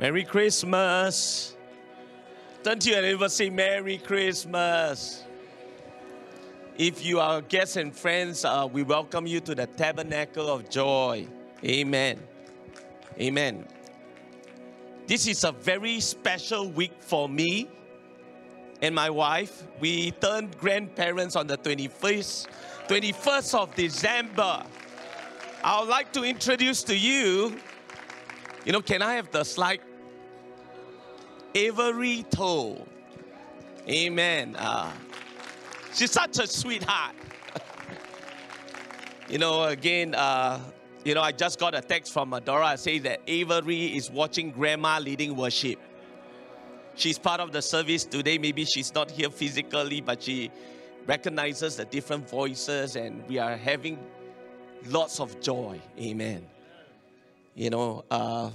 [0.00, 1.56] Merry Christmas.
[2.62, 5.24] To your neighbor, say Merry Christmas.
[6.76, 11.26] If you are guests and friends, uh, we welcome you to the Tabernacle of Joy.
[11.64, 12.20] Amen.
[13.18, 13.66] Amen.
[15.08, 17.68] This is a very special week for me
[18.80, 19.64] and my wife.
[19.80, 22.46] We turned grandparents on the 21st,
[22.86, 24.62] 21st of December.
[25.64, 27.58] I would like to introduce to you,
[28.64, 29.80] you know, can I have the slide?
[31.54, 32.86] Avery Toe.
[33.88, 34.54] Amen.
[34.56, 34.92] Uh,
[35.94, 37.14] she's such a sweetheart.
[39.28, 40.60] you know, again, uh,
[41.04, 44.98] you know, I just got a text from Adora saying that Avery is watching grandma
[44.98, 45.78] leading worship.
[46.96, 48.38] She's part of the service today.
[48.38, 50.50] Maybe she's not here physically, but she
[51.06, 53.98] recognizes the different voices, and we are having
[54.86, 55.80] lots of joy.
[55.98, 56.44] Amen.
[57.54, 58.50] You know, uh,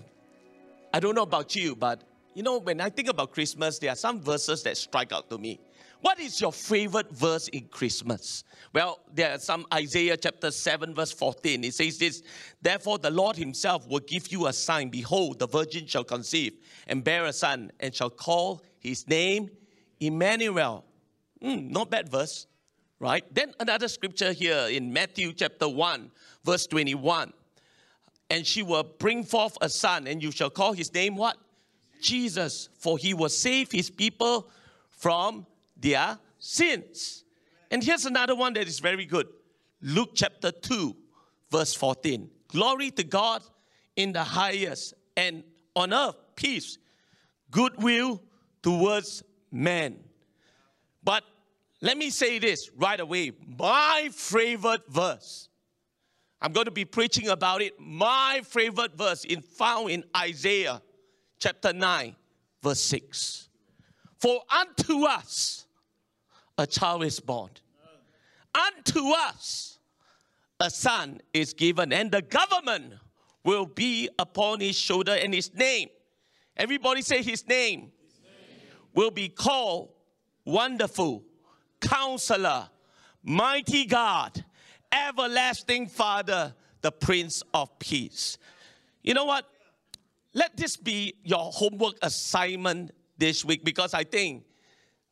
[0.94, 2.02] I don't know about you, but
[2.36, 5.38] you know, when I think about Christmas, there are some verses that strike out to
[5.38, 5.60] me.
[6.04, 8.44] What is your favorite verse in Christmas?
[8.74, 11.64] Well, there are some Isaiah chapter 7, verse 14.
[11.64, 12.24] It says this
[12.62, 14.90] Therefore, the Lord Himself will give you a sign.
[14.90, 19.50] Behold, the virgin shall conceive and bear a son, and shall call his name
[20.02, 20.84] Emmanuel.
[21.42, 22.48] Mm, not bad verse,
[23.00, 23.24] right?
[23.34, 26.12] Then another scripture here in Matthew chapter 1,
[26.44, 27.32] verse 21.
[28.30, 31.38] And she will bring forth a son, and you shall call his name what?
[32.04, 34.50] Jesus, for he will save his people
[34.90, 37.24] from their sins.
[37.72, 39.28] And here's another one that is very good
[39.82, 40.96] Luke chapter 2,
[41.50, 42.30] verse 14.
[42.50, 43.42] Glory to God
[43.96, 45.44] in the highest, and
[45.76, 46.78] on earth peace,
[47.50, 48.22] goodwill
[48.62, 50.00] towards men.
[51.04, 51.24] But
[51.82, 55.50] let me say this right away my favorite verse.
[56.42, 57.80] I'm going to be preaching about it.
[57.80, 60.82] My favorite verse in found in Isaiah
[61.44, 62.16] chapter 9,
[62.62, 63.50] verse 6.
[64.18, 65.66] For unto us
[66.58, 67.50] a child is born,
[68.56, 69.78] unto us
[70.62, 72.94] a son is given, and the government
[73.44, 75.90] will be upon his shoulder, and his name,
[76.56, 78.70] everybody say his name, his name.
[78.96, 79.90] will be called
[80.46, 81.26] Wonderful,
[81.82, 82.70] Counselor,
[83.22, 84.46] Mighty God,
[84.94, 88.38] Everlasting Father, the Prince of Peace.
[89.04, 89.46] You know what?
[90.34, 94.44] Let this be your homework assignment this week because I think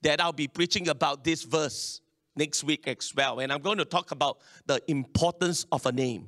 [0.01, 2.01] that I'll be preaching about this verse
[2.35, 3.39] next week as well.
[3.39, 6.27] And I'm going to talk about the importance of a name.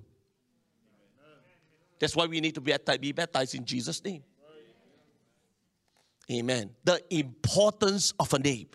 [2.00, 4.24] That's why we need to be baptized in Jesus' name.
[6.32, 6.70] Amen.
[6.84, 8.68] The importance of a name.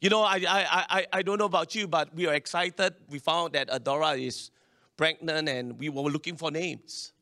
[0.00, 2.94] You know, I, I, I, I don't know about you, but we are excited.
[3.08, 4.50] We found that Adora is
[4.96, 7.13] pregnant and we were looking for names.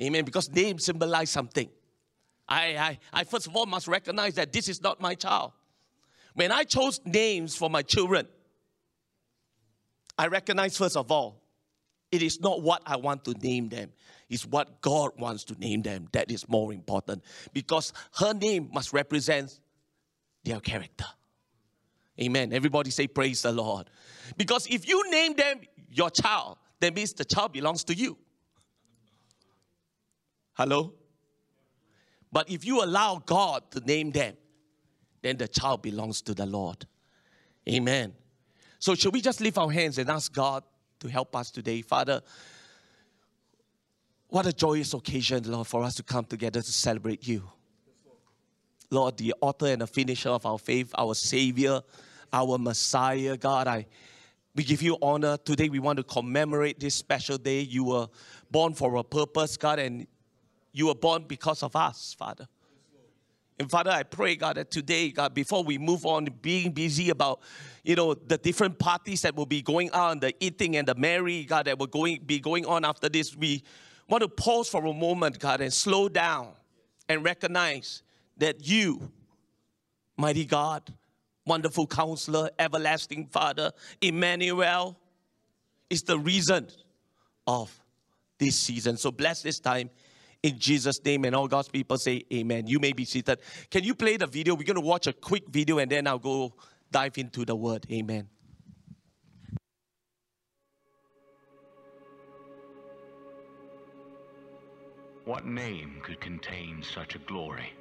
[0.00, 0.24] Amen.
[0.24, 1.68] Because names symbolize something.
[2.48, 5.52] I, I, I first of all must recognize that this is not my child.
[6.34, 8.26] When I chose names for my children,
[10.18, 11.42] I recognize first of all,
[12.10, 13.90] it is not what I want to name them,
[14.28, 16.08] it's what God wants to name them.
[16.12, 19.58] That is more important because her name must represent
[20.44, 21.06] their character.
[22.20, 22.52] Amen.
[22.52, 23.88] Everybody say, Praise the Lord.
[24.36, 25.60] Because if you name them
[25.90, 28.18] your child, that means the child belongs to you.
[30.54, 30.92] Hello?
[32.30, 34.34] But if you allow God to name them,
[35.20, 36.86] then the child belongs to the Lord.
[37.68, 38.14] Amen.
[38.78, 40.64] So, should we just lift our hands and ask God
[41.00, 41.82] to help us today?
[41.82, 42.20] Father,
[44.28, 47.48] what a joyous occasion, Lord, for us to come together to celebrate you.
[48.90, 51.80] Lord, the author and the finisher of our faith, our Savior,
[52.32, 53.86] our Messiah, God, I
[54.54, 55.38] we give you honor.
[55.38, 57.60] Today we want to commemorate this special day.
[57.60, 58.08] You were
[58.50, 60.06] born for a purpose, God, and
[60.72, 62.48] you were born because of us, Father.
[63.58, 67.40] And Father, I pray, God, that today, God, before we move on, being busy about,
[67.84, 71.44] you know, the different parties that will be going on, the eating and the merry,
[71.44, 73.62] God, that will going, be going on after this, we
[74.08, 76.48] want to pause for a moment, God, and slow down
[77.08, 78.02] and recognize
[78.38, 79.12] that you,
[80.16, 80.92] mighty God,
[81.46, 83.70] wonderful counselor, everlasting Father,
[84.00, 84.98] Emmanuel,
[85.90, 86.68] is the reason
[87.46, 87.78] of
[88.38, 88.96] this season.
[88.96, 89.90] So bless this time
[90.42, 91.24] in Jesus' name.
[91.24, 92.66] And all God's people say amen.
[92.66, 93.40] You may be seated.
[93.70, 94.54] Can you play the video?
[94.54, 96.52] We're going to watch a quick video and then I'll go
[96.90, 97.86] dive into the word.
[97.90, 98.28] Amen.
[105.24, 107.72] What name could contain such a glory?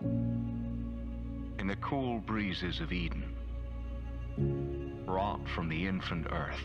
[0.00, 3.36] In the cool breezes of Eden,
[5.06, 6.60] wrought from the infant earth,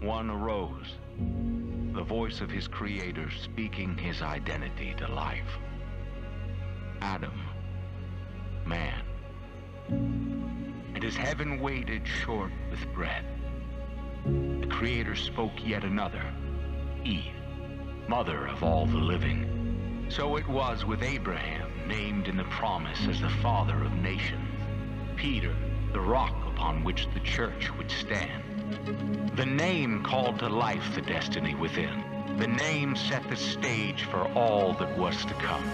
[0.00, 0.94] one arose
[1.96, 5.58] the voice of his creator speaking his identity to life.
[7.00, 7.40] Adam,
[8.66, 9.02] man.
[9.88, 13.24] And as heaven waited short with breath,
[14.26, 16.22] the creator spoke yet another,
[17.02, 17.32] Eve,
[18.08, 20.06] mother of all the living.
[20.10, 24.60] So it was with Abraham, named in the promise as the father of nations,
[25.16, 25.54] Peter,
[25.96, 29.32] the rock upon which the church would stand.
[29.34, 32.04] The name called to life the destiny within.
[32.36, 35.64] The name set the stage for all that was to come.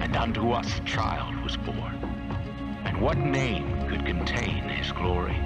[0.00, 1.98] And unto us a child was born.
[2.86, 5.38] And what name could contain his glory?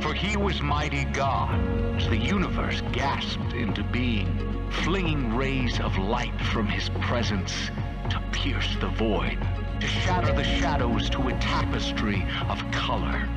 [0.00, 1.60] For he was mighty God,
[1.94, 7.70] as the universe gasped into being, flinging rays of light from his presence
[8.10, 9.38] to pierce the void,
[9.80, 13.28] to shatter the shadows to a tapestry of color.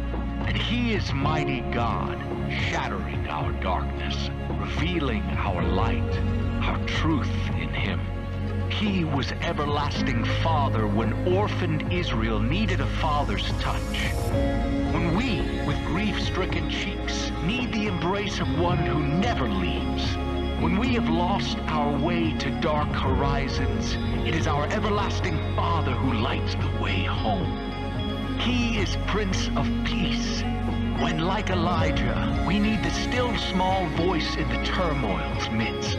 [0.46, 2.18] And he is mighty God,
[2.50, 6.18] shattering our darkness, revealing our light,
[6.64, 8.00] our truth in him.
[8.72, 14.14] He was everlasting Father when orphaned Israel needed a father's touch.
[14.94, 20.16] When we, with grief-stricken cheeks, need the embrace of one who never leaves.
[20.62, 23.96] When we have lost our way to dark horizons,
[24.28, 28.38] it is our everlasting Father who lights the way home.
[28.40, 30.42] He is Prince of Peace.
[31.02, 35.98] When, like Elijah, we need the still small voice in the turmoil's midst.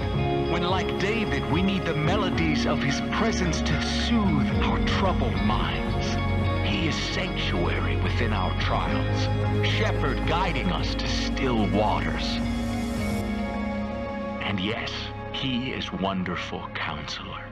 [0.53, 6.07] When, like David, we need the melodies of his presence to soothe our troubled minds.
[6.69, 12.39] He is sanctuary within our trials, shepherd guiding us to still waters.
[14.63, 14.93] Yes,
[15.33, 17.43] he is wonderful counselor.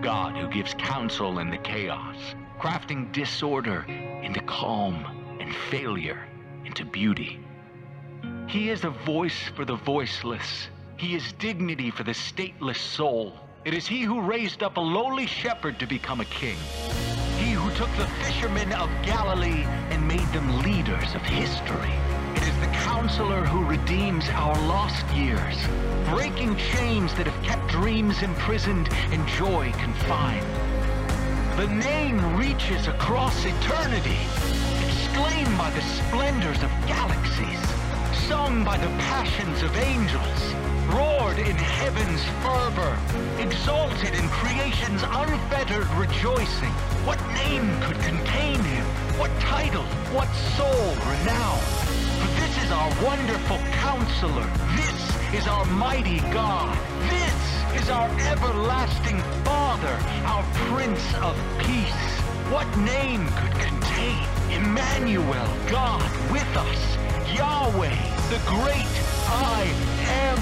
[0.00, 2.16] God who gives counsel in the chaos,
[2.58, 5.04] crafting disorder into calm
[5.40, 6.26] and failure
[6.64, 7.38] into beauty.
[8.46, 10.68] He is a voice for the voiceless.
[10.96, 13.34] He is dignity for the stateless soul.
[13.66, 16.56] It is he who raised up a lowly shepherd to become a king.
[17.36, 21.92] He who took the fishermen of Galilee and made them leaders of history.
[22.60, 25.56] The counselor who redeems our lost years,
[26.10, 30.44] breaking chains that have kept dreams imprisoned and joy confined.
[31.56, 34.18] The name reaches across eternity,
[34.86, 37.60] exclaimed by the splendors of galaxies,
[38.26, 40.54] sung by the passions of angels,
[40.92, 42.98] roared in heaven's fervor,
[43.40, 46.74] exalted in creation's unfettered rejoicing.
[47.06, 48.84] What name could contain him?
[49.18, 49.84] What title?
[50.12, 51.97] What soul renown?
[52.68, 54.44] Is our wonderful counselor.
[54.76, 56.76] This is our mighty God.
[57.08, 62.04] This is our everlasting Father, our Prince of Peace.
[62.52, 64.22] What name could contain
[64.52, 66.80] Emmanuel, God with us,
[67.34, 67.96] Yahweh,
[68.28, 68.92] the great
[69.28, 69.64] I
[70.28, 70.38] am?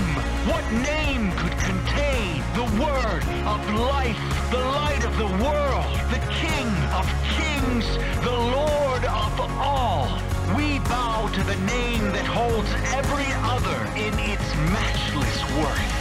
[0.51, 4.19] What name could contain the Word of life,
[4.51, 7.07] the light of the world, the King of
[7.39, 7.87] kings,
[8.25, 10.26] the Lord of all?
[10.55, 15.97] We bow to the name that holds every other in its matchless worth.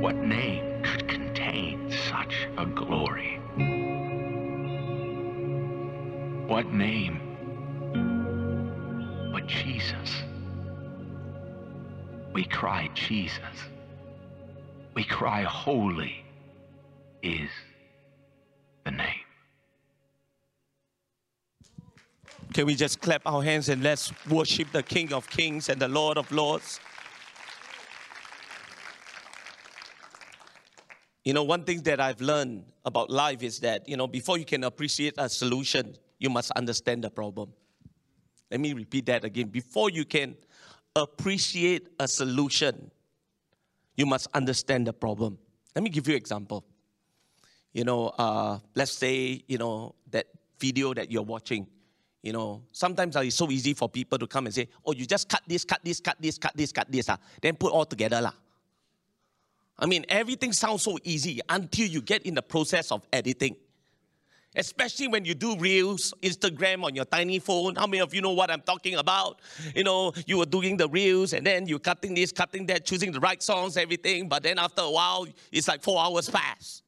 [0.00, 3.38] What name could contain such a glory?
[6.46, 7.20] What name
[9.32, 10.22] but Jesus?
[12.32, 13.68] We cry Jesus.
[14.94, 16.24] We cry holy
[17.22, 17.50] is
[22.56, 25.88] Can we just clap our hands and let's worship the King of Kings and the
[25.88, 26.80] Lord of Lords?
[31.22, 34.46] You know, one thing that I've learned about life is that, you know, before you
[34.46, 37.52] can appreciate a solution, you must understand the problem.
[38.50, 39.48] Let me repeat that again.
[39.48, 40.34] Before you can
[40.94, 42.90] appreciate a solution,
[43.98, 45.36] you must understand the problem.
[45.74, 46.64] Let me give you an example.
[47.74, 51.66] You know, uh, let's say, you know, that video that you're watching,
[52.26, 55.06] you know, sometimes uh, it's so easy for people to come and say, oh, you
[55.06, 57.84] just cut this, cut this, cut this, cut this, cut this, uh, then put all
[57.84, 58.20] together.
[58.20, 58.32] lah.
[59.78, 63.54] I mean, everything sounds so easy until you get in the process of editing.
[64.56, 67.76] Especially when you do reels, Instagram on your tiny phone.
[67.76, 69.40] How many of you know what I'm talking about?
[69.76, 73.12] You know, you were doing the reels and then you're cutting this, cutting that, choosing
[73.12, 74.28] the right songs, everything.
[74.28, 76.82] But then after a while, it's like four hours pass.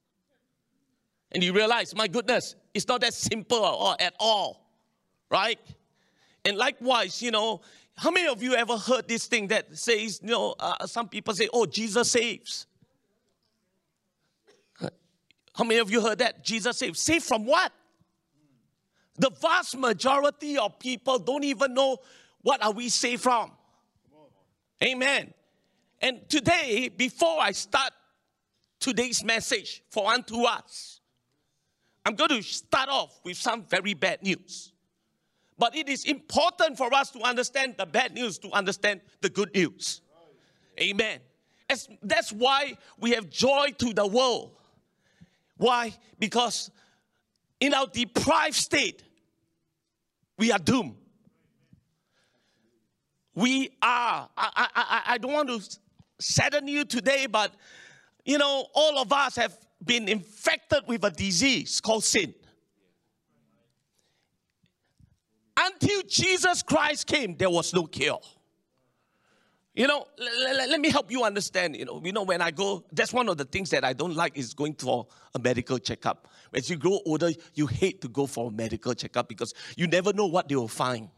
[1.30, 4.67] And you realize, my goodness, it's not that simple or at all,
[5.30, 5.58] right?
[6.44, 7.60] And likewise, you know,
[7.96, 11.34] how many of you ever heard this thing that says, you know, uh, some people
[11.34, 12.66] say, oh, Jesus saves.
[15.58, 16.44] How many of you heard that?
[16.44, 17.00] Jesus saves.
[17.00, 17.72] Save from what?
[19.16, 21.98] The vast majority of people don't even know
[22.42, 23.50] what are we saved from?
[24.84, 25.34] Amen.
[26.00, 27.90] And today, before I start
[28.78, 31.00] today's message for unto us,
[32.06, 34.72] I'm going to start off with some very bad news.
[35.58, 39.52] But it is important for us to understand the bad news to understand the good
[39.54, 40.00] news.
[40.80, 41.18] Amen.
[41.68, 44.52] As, that's why we have joy to the world.
[45.56, 45.92] Why?
[46.18, 46.70] Because
[47.60, 49.02] in our deprived state,
[50.38, 50.94] we are doomed.
[53.34, 55.78] We are, I, I, I don't want to
[56.20, 57.52] sadden you today, but
[58.24, 62.34] you know, all of us have been infected with a disease called sin.
[65.58, 68.20] Until Jesus Christ came, there was no cure.
[69.74, 71.76] You know, let, me help you understand.
[71.76, 74.14] You know, you know, when I go, that's one of the things that I don't
[74.14, 76.26] like is going for a medical checkup.
[76.52, 80.12] As you grow older, you hate to go for a medical checkup because you never
[80.12, 81.08] know what they will find.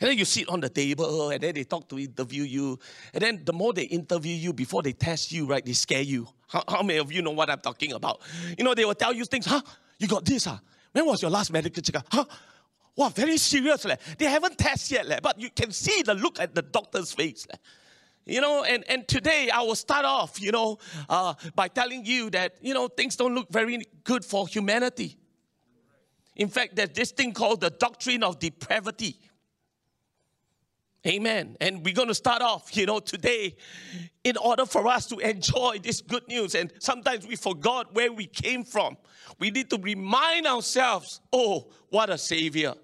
[0.00, 2.78] And then you sit on the table and then they talk to interview you.
[3.12, 6.28] And then the more they interview you, before they test you, right, they scare you.
[6.48, 8.20] How, how many of you know what I'm talking about?
[8.56, 9.60] You know, they will tell you things, huh?
[9.98, 10.56] You got this, huh?
[10.92, 12.06] When was your last medical checkup?
[12.10, 12.24] Huh?
[12.96, 13.84] Wow, very serious.
[13.84, 13.96] Leh.
[14.18, 17.46] They haven't tested yet, leh, but you can see the look at the doctor's face.
[17.50, 17.58] Leh.
[18.24, 22.30] You know, and, and today I will start off, you know, uh, by telling you
[22.30, 25.16] that, you know, things don't look very good for humanity.
[26.36, 29.18] In fact, there's this thing called the doctrine of depravity.
[31.04, 31.56] Amen.
[31.60, 33.56] And we're going to start off, you know, today
[34.22, 36.54] in order for us to enjoy this good news.
[36.54, 38.96] And sometimes we forgot where we came from.
[39.40, 42.74] We need to remind ourselves, oh, what a savior.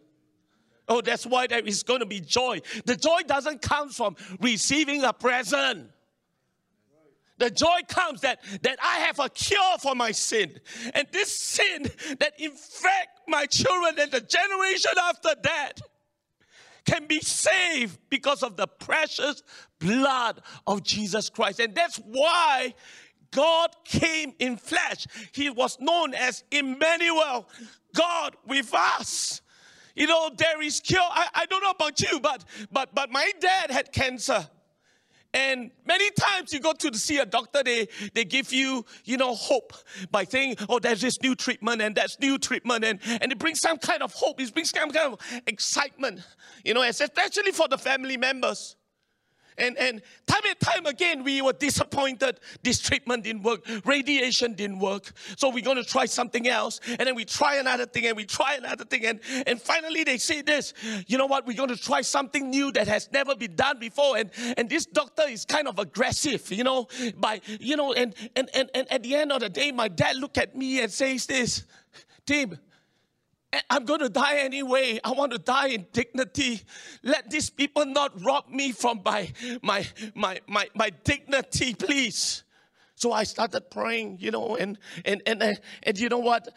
[0.89, 2.61] Oh, that's why there is going to be joy.
[2.87, 5.91] The joy doesn't come from receiving a present.
[7.37, 10.59] The joy comes that, that I have a cure for my sin.
[10.93, 11.85] And this sin
[12.19, 15.81] that infect my children and the generation after that
[16.89, 19.43] can be saved because of the precious
[19.79, 21.61] blood of Jesus Christ.
[21.61, 22.75] And that's why
[23.31, 25.07] God came in flesh.
[25.33, 27.47] He was known as Emmanuel,
[27.95, 29.43] God with us.
[29.95, 31.01] You know, there is cure.
[31.03, 34.49] I, I don't know about you, but but but my dad had cancer.
[35.35, 39.35] And many times you go to see a doctor, they, they give you, you know,
[39.35, 39.75] hope
[40.11, 42.85] by saying, oh, there's this new treatment and that's new treatment.
[42.85, 44.41] And, and it brings some kind of hope.
[44.41, 46.21] It brings some kind of excitement,
[46.65, 48.77] you know, especially for the family members.
[49.59, 52.41] And, and time and time again, we were disappointed.
[52.63, 53.67] This treatment didn't work.
[53.85, 55.13] Radiation didn't work.
[55.37, 56.81] So we're going to try something else.
[56.87, 59.05] And then we try another thing and we try another thing.
[59.07, 60.75] And, and finally, they say this
[61.07, 61.47] you know what?
[61.47, 64.17] We're going to try something new that has never been done before.
[64.17, 68.49] And, and this doctor is kind of aggressive, you know, by, you know, and, and,
[68.55, 71.27] and, and at the end of the day, my dad looked at me and says
[71.27, 71.65] this
[72.27, 72.59] Tim,
[73.53, 75.01] Eh, I'm going to die anyway.
[75.03, 76.63] I want to die in dignity.
[77.03, 82.45] Let these people not rob me from my, my, my, my, my dignity, please.
[82.95, 86.49] So I started praying, you know, and, and, and, and, and you know what?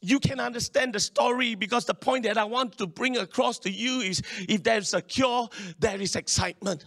[0.00, 3.70] You can understand the story because the point that I want to bring across to
[3.70, 6.84] you is if there's a cure, there is excitement.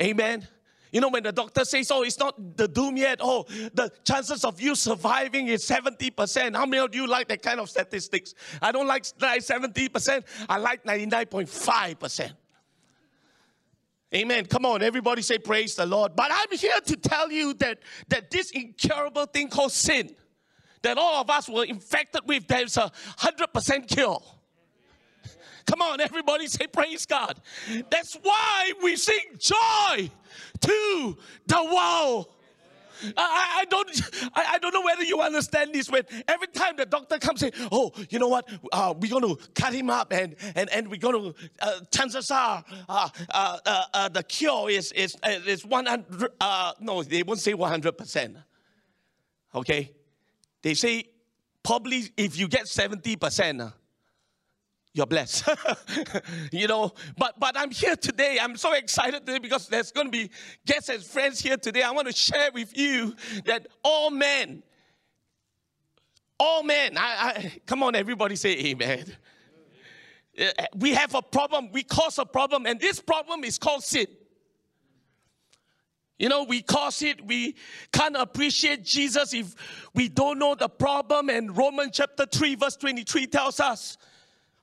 [0.00, 0.46] Amen.
[0.92, 4.44] You know, when the doctor says, oh, it's not the doom yet, oh, the chances
[4.44, 6.54] of you surviving is 70%.
[6.54, 8.34] How many of you like that kind of statistics?
[8.60, 12.32] I don't like 70%, I like 99.5%.
[14.14, 14.44] Amen.
[14.44, 16.14] Come on, everybody say praise the Lord.
[16.14, 20.14] But I'm here to tell you that, that this incurable thing called sin,
[20.82, 24.22] that all of us were infected with, there's a 100% cure.
[25.66, 27.40] Come on, everybody say praise God.
[27.90, 30.10] That's why we sing joy
[30.60, 31.16] to
[31.46, 32.28] the world.
[33.16, 33.90] I, I, don't
[34.34, 37.52] I, I, don't know whether you understand this when every time the doctor comes in,
[37.70, 40.98] oh, you know what, uh, we're going to cut him up and, and, and we're
[40.98, 46.32] going to, uh, chances are uh, uh, uh, uh the cure is, is, is 100,
[46.80, 48.36] no, they won't say 100%.
[49.54, 49.90] Okay?
[50.62, 51.04] They say
[51.62, 53.72] probably if you get 70%,
[54.94, 55.48] you're blessed.
[56.52, 58.38] you know, but but I'm here today.
[58.40, 60.30] I'm so excited today because there's going to be
[60.66, 61.82] guests and friends here today.
[61.82, 63.14] I want to share with you
[63.46, 64.62] that all men,
[66.38, 69.16] all men, I, I come on, everybody say amen.
[70.76, 74.06] We have a problem, we cause a problem, and this problem is called sin.
[76.18, 77.56] You know, we cause it, we
[77.92, 79.54] can't appreciate Jesus if
[79.94, 81.28] we don't know the problem.
[81.30, 83.98] And Romans chapter 3, verse 23 tells us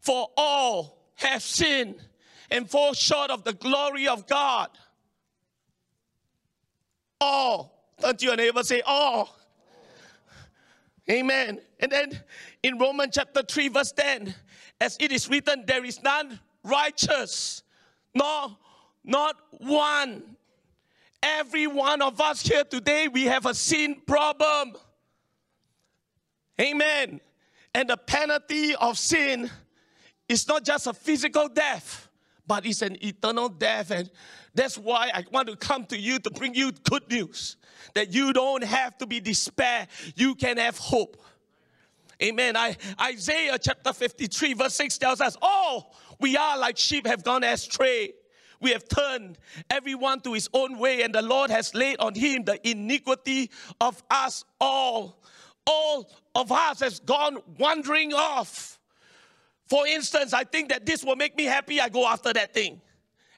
[0.10, 2.01] for all have sinned
[2.50, 4.70] and fall short of the glory of God.
[7.22, 7.94] All.
[8.00, 9.38] Don't you neighbor say all?
[11.12, 11.60] Amen.
[11.80, 12.20] And then
[12.63, 14.34] in Romans chapter 3, verse 10,
[14.82, 17.62] as it is written, there is none righteous,
[18.16, 18.58] no,
[19.04, 20.24] not one.
[21.22, 24.74] Every one of us here today, we have a sin problem.
[26.60, 27.22] Amen.
[27.75, 29.51] And the penalty of sin
[30.30, 32.08] is not just a physical death,
[32.48, 33.92] but it's an eternal death.
[33.92, 34.10] And
[34.54, 37.58] that's why I want to come to you to bring you good news
[37.96, 41.18] that you don't have to be despair, you can have hope.
[42.22, 42.58] Amen.
[42.58, 45.88] I, Isaiah chapter 53, verse 6 tells us, Oh,
[46.20, 48.14] we are like sheep have gone astray.
[48.62, 49.38] We have turned
[49.70, 54.04] everyone to his own way, and the Lord has laid on him the iniquity of
[54.12, 55.24] us all.
[55.66, 58.79] All of us has gone wandering off.
[59.70, 62.82] For instance, I think that this will make me happy, I go after that thing.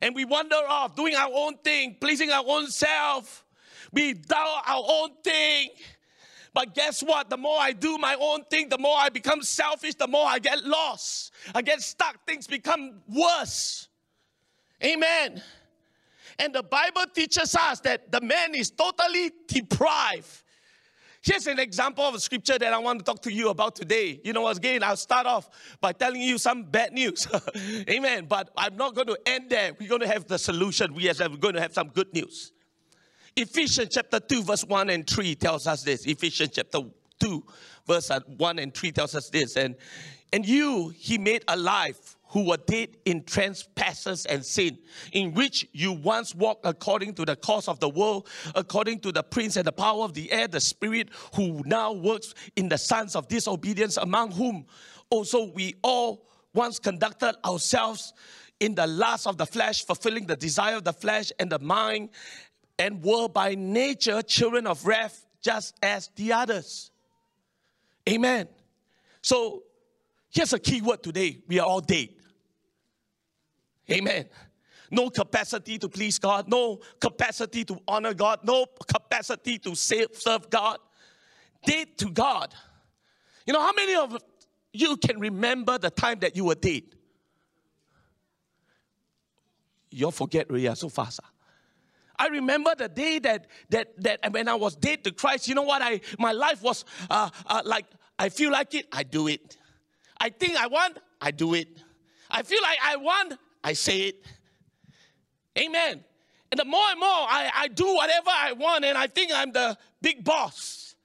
[0.01, 3.45] And we wander off, doing our own thing, pleasing our own self.
[3.91, 5.69] We do our own thing.
[6.53, 7.29] But guess what?
[7.29, 10.39] The more I do my own thing, the more I become selfish, the more I
[10.39, 11.33] get lost.
[11.53, 12.25] I get stuck.
[12.25, 13.89] Things become worse.
[14.83, 15.41] Amen.
[16.39, 20.43] And the Bible teaches us that the man is totally deprived.
[21.23, 24.19] Here's an example of a scripture that I want to talk to you about today.
[24.23, 25.49] You know, again, I'll start off
[25.79, 27.27] by telling you some bad news.
[27.89, 28.25] Amen.
[28.27, 29.71] But I'm not going to end there.
[29.79, 30.95] We're going to have the solution.
[30.95, 32.53] We are going to have some good news.
[33.35, 36.07] Ephesians chapter 2, verse 1 and 3 tells us this.
[36.07, 36.79] Ephesians chapter
[37.19, 37.43] 2,
[37.87, 39.57] verse 1 and 3 tells us this.
[39.57, 39.75] And,
[40.33, 41.99] and you he made alive
[42.31, 44.77] who were dead in trespasses and sin,
[45.11, 49.21] in which you once walked according to the course of the world, according to the
[49.21, 53.15] prince and the power of the air, the spirit who now works in the sons
[53.15, 54.65] of disobedience, among whom
[55.09, 58.13] also we all once conducted ourselves
[58.61, 62.09] in the lust of the flesh, fulfilling the desire of the flesh and the mind,
[62.79, 66.91] and were by nature children of wrath, just as the others.
[68.07, 68.47] Amen.
[69.21, 69.63] So
[70.29, 72.09] here's a key word today we are all dead.
[73.91, 74.25] Amen.
[74.89, 80.77] No capacity to please God, no capacity to honor God, no capacity to serve God.
[81.65, 82.53] Dead to God.
[83.45, 84.17] You know, how many of
[84.73, 86.83] you can remember the time that you were dead?
[89.91, 91.19] You'll forget really so fast.
[91.23, 91.29] Huh?
[92.17, 95.47] I remember the day that that that when I was dead to Christ.
[95.47, 95.81] You know what?
[95.81, 97.85] I my life was uh, uh, like
[98.19, 99.57] I feel like it, I do it.
[100.19, 101.67] I think I want, I do it.
[102.29, 104.25] I feel like I want, I say it.
[105.57, 106.03] Amen.
[106.51, 109.51] And the more and more I, I do whatever I want, and I think I'm
[109.51, 110.95] the big boss.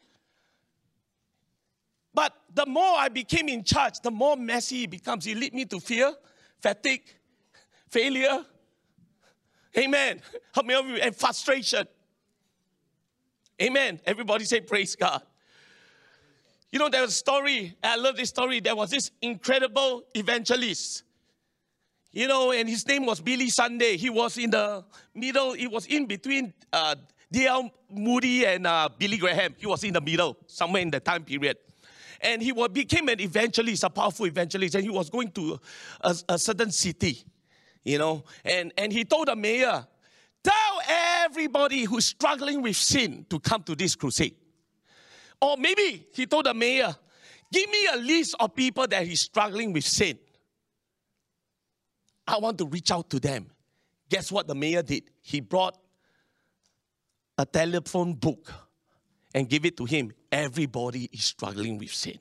[2.14, 5.27] But the more I became in charge, the more messy it becomes.
[5.27, 6.14] It lead me to fear,
[6.61, 7.05] fatigue,
[7.90, 8.45] failure,
[9.77, 10.23] Amen.
[10.55, 11.87] Help me over and frustration.
[13.61, 14.01] Amen.
[14.05, 15.23] Everybody say praise God.
[16.71, 18.61] You know, there's a story, I love this story.
[18.61, 21.05] There was this incredible evangelist.
[22.16, 23.96] You know, and his name was Billy Sunday.
[23.98, 24.83] He was in the
[25.14, 26.94] middle, he was in between uh,
[27.31, 27.70] D.L.
[27.90, 29.55] Moody and uh, Billy Graham.
[29.59, 31.59] He was in the middle, somewhere in the time period.
[32.22, 35.61] And he became an evangelist, a powerful evangelist, and he was going to
[36.00, 37.22] a, a certain city
[37.87, 38.24] you know.
[38.44, 39.87] And, and he told the mayor,
[40.42, 40.81] tell
[41.24, 44.35] everybody who's struggling with sin to come to this crusade.
[45.40, 46.94] Or maybe he told the mayor,
[47.52, 50.18] give me a list of people that he's struggling with sin.
[52.26, 53.50] I want to reach out to them.
[54.08, 55.04] Guess what the mayor did?
[55.22, 55.76] He brought
[57.38, 58.52] a telephone book
[59.34, 60.12] and gave it to him.
[60.30, 62.18] Everybody is struggling with sin.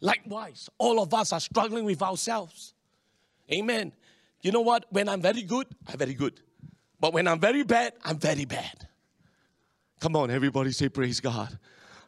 [0.00, 2.74] Likewise, all of us are struggling with ourselves.
[3.52, 3.92] Amen.
[4.42, 4.86] You know what?
[4.90, 6.40] When I'm very good, I'm very good.
[7.00, 8.86] But when I'm very bad, I'm very bad.
[10.00, 11.58] Come on, everybody say praise God.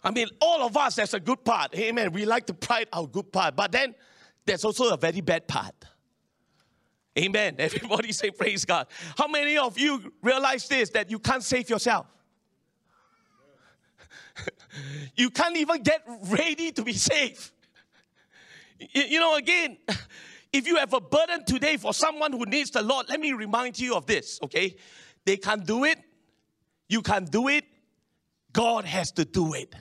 [0.02, 1.74] I mean, all of us, there's a good part.
[1.76, 2.12] Amen.
[2.12, 3.56] We like to pride our good part.
[3.56, 3.94] But then
[4.46, 5.74] there's also a very bad part.
[7.18, 7.56] Amen.
[7.58, 8.86] Everybody say praise God.
[9.16, 12.06] How many of you realize this that you can't save yourself?
[15.16, 17.50] you can't even get ready to be saved.
[18.78, 19.76] You know, again,
[20.52, 23.78] if you have a burden today for someone who needs the Lord, let me remind
[23.78, 24.76] you of this, okay?
[25.24, 25.98] They can't do it.
[26.88, 27.64] You can't do it.
[28.52, 29.74] God has to do it.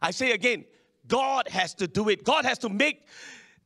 [0.00, 0.64] I say again,
[1.06, 2.24] God has to do it.
[2.24, 3.06] God has to make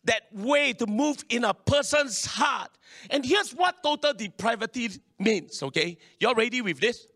[0.08, 2.70] that way to move in a person's heart.
[3.10, 5.98] And here's what total depravity means, okay?
[6.18, 7.06] You're ready with this?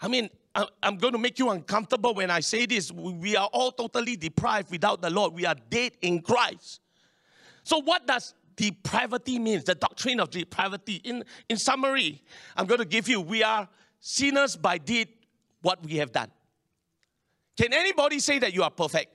[0.00, 0.30] I mean,
[0.82, 2.90] I'm going to make you uncomfortable when I say this.
[2.90, 5.34] We are all totally deprived without the Lord.
[5.34, 6.80] We are dead in Christ.
[7.62, 9.64] So, what does depravity means?
[9.64, 11.00] The doctrine of depravity.
[11.04, 12.22] In, in summary,
[12.56, 13.68] I'm going to give you we are
[14.00, 15.08] sinners by deed
[15.60, 16.30] what we have done.
[17.56, 19.13] Can anybody say that you are perfect?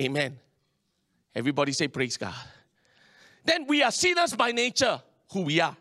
[0.00, 0.38] Amen.
[1.34, 2.34] Everybody say, Praise God.
[3.44, 5.00] Then we are sinners by nature,
[5.32, 5.76] who we are.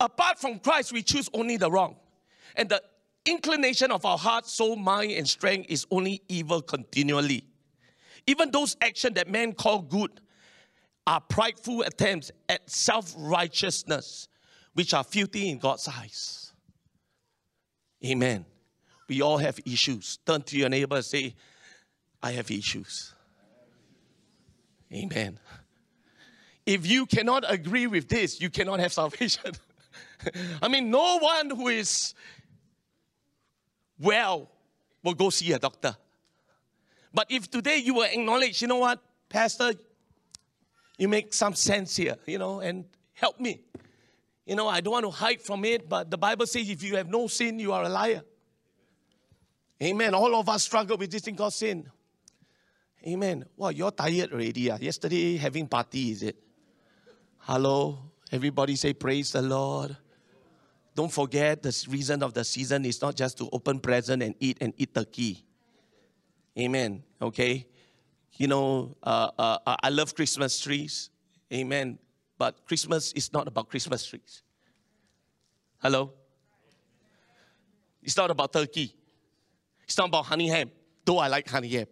[0.00, 1.96] Apart from Christ, we choose only the wrong.
[2.56, 2.82] And the
[3.26, 7.44] inclination of our heart, soul, mind, and strength is only evil continually.
[8.26, 10.20] Even those actions that men call good
[11.06, 14.28] are prideful attempts at self righteousness,
[14.74, 16.52] which are filthy in God's eyes.
[18.04, 18.44] Amen.
[19.08, 20.18] We all have issues.
[20.24, 21.34] Turn to your neighbor and say,
[22.22, 23.12] I have issues.
[24.92, 25.38] Amen.
[26.64, 29.52] If you cannot agree with this, you cannot have salvation.
[30.62, 32.14] I mean, no one who is
[33.98, 34.50] well
[35.02, 35.96] will go see a doctor.
[37.12, 39.72] But if today you will acknowledge, you know what, Pastor,
[40.98, 43.60] you make some sense here, you know, and help me.
[44.46, 46.96] You know, I don't want to hide from it, but the Bible says if you
[46.96, 48.22] have no sin, you are a liar.
[49.82, 50.14] Amen.
[50.14, 51.90] All of us struggle with this thing called sin.
[53.06, 53.44] Amen.
[53.56, 54.70] Well, you're tired already.
[54.70, 54.78] Uh.
[54.80, 56.36] Yesterday having party, is it?
[57.38, 57.98] Hello?
[58.30, 59.96] Everybody say praise the Lord.
[60.94, 64.58] Don't forget the reason of the season is not just to open present and eat
[64.60, 65.44] and eat turkey.
[66.58, 67.02] Amen.
[67.20, 67.66] Okay?
[68.36, 71.10] You know, uh, uh, uh, I love Christmas trees.
[71.52, 71.98] Amen.
[72.38, 74.42] But Christmas is not about Christmas trees.
[75.78, 76.12] Hello?
[78.02, 78.94] It's not about turkey.
[79.84, 80.70] It's not about honey ham,
[81.04, 81.86] though I like honey ham.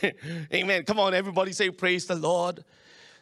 [0.54, 0.84] Amen.
[0.84, 2.64] Come on, everybody say, Praise the Lord.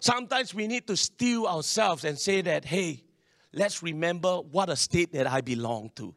[0.00, 3.04] Sometimes we need to steal ourselves and say that, hey,
[3.52, 6.14] let's remember what a state that I belong to.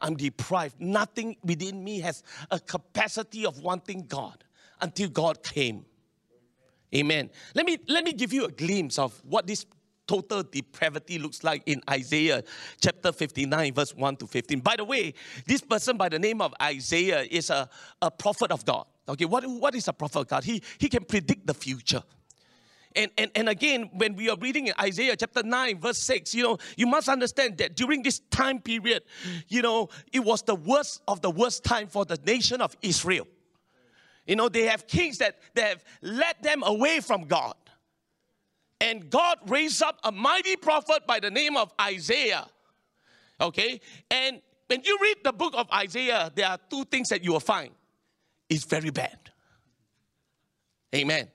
[0.00, 0.78] I'm deprived.
[0.78, 4.44] Nothing within me has a capacity of wanting God
[4.82, 5.86] until God came.
[6.94, 7.30] Amen.
[7.54, 9.64] Let me, let me give you a glimpse of what this
[10.06, 12.44] total depravity looks like in Isaiah
[12.80, 14.60] chapter 59, verse 1 to 15.
[14.60, 15.14] By the way,
[15.46, 17.68] this person by the name of Isaiah is a,
[18.02, 18.86] a prophet of God.
[19.08, 20.44] Okay, what, what is a prophet God?
[20.44, 22.02] He, he can predict the future.
[22.96, 26.42] And, and, and again, when we are reading in Isaiah chapter 9, verse 6, you
[26.42, 29.02] know, you must understand that during this time period,
[29.48, 33.28] you know, it was the worst of the worst time for the nation of Israel.
[34.26, 37.54] You know, they have kings that, that have led them away from God.
[38.80, 42.46] And God raised up a mighty prophet by the name of Isaiah.
[43.40, 43.80] Okay?
[44.10, 47.40] And when you read the book of Isaiah, there are two things that you will
[47.40, 47.70] find.
[48.48, 49.18] It's very bad.
[50.94, 51.28] Amen.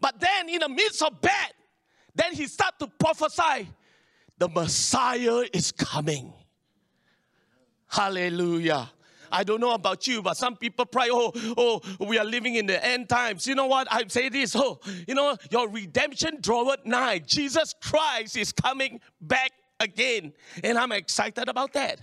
[0.00, 1.52] But then in the midst of bad,
[2.14, 3.68] then he start to prophesy,
[4.38, 6.32] the Messiah is coming.
[7.86, 8.90] Hallelujah.
[9.32, 12.66] I don't know about you, but some people pray, oh, oh, we are living in
[12.66, 13.46] the end times.
[13.46, 13.86] You know what?
[13.90, 17.20] I say this, oh, you know, your redemption draweth nigh.
[17.20, 20.32] Jesus Christ is coming back again.
[20.64, 22.00] And I'm excited about that.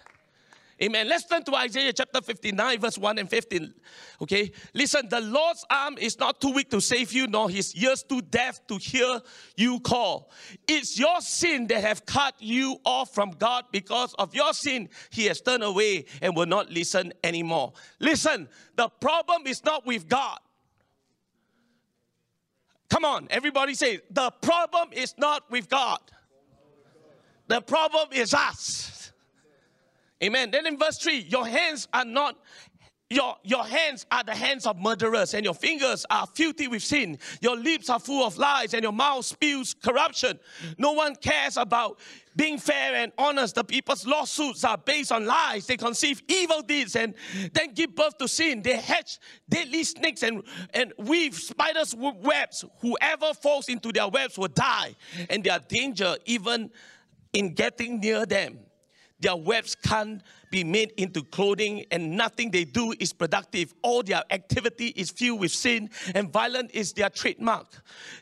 [0.81, 1.09] Amen.
[1.09, 3.73] Let's turn to Isaiah chapter 59, verse 1 and 15.
[4.21, 4.51] Okay.
[4.75, 8.21] Listen, the Lord's arm is not too weak to save you, nor his ears too
[8.21, 9.19] deaf to hear
[9.55, 10.29] you call.
[10.67, 13.65] It's your sin that have cut you off from God.
[13.71, 17.73] Because of your sin, he has turned away and will not listen anymore.
[17.99, 20.37] Listen, the problem is not with God.
[22.89, 25.99] Come on, everybody say, the problem is not with God.
[27.47, 28.96] The problem is us.
[30.23, 30.51] Amen.
[30.51, 32.37] Then in verse 3, your hands are not
[33.09, 37.17] your, your hands are the hands of murderers, and your fingers are filthy with sin.
[37.39, 40.37] Your lips are full of lies, and your mouth spews corruption.
[40.77, 41.99] No one cares about
[42.35, 43.55] being fair and honest.
[43.55, 45.67] The people's lawsuits are based on lies.
[45.67, 47.13] They conceive evil deeds and
[47.53, 48.61] then give birth to sin.
[48.61, 52.65] They hatch deadly snakes and, and weave spiders' webs.
[52.81, 54.95] Whoever falls into their webs will die,
[55.29, 56.71] and their danger even
[57.31, 58.59] in getting near them.
[59.19, 63.73] Their webs can't be made into clothing, and nothing they do is productive.
[63.81, 67.67] All their activity is filled with sin, and violence is their trademark.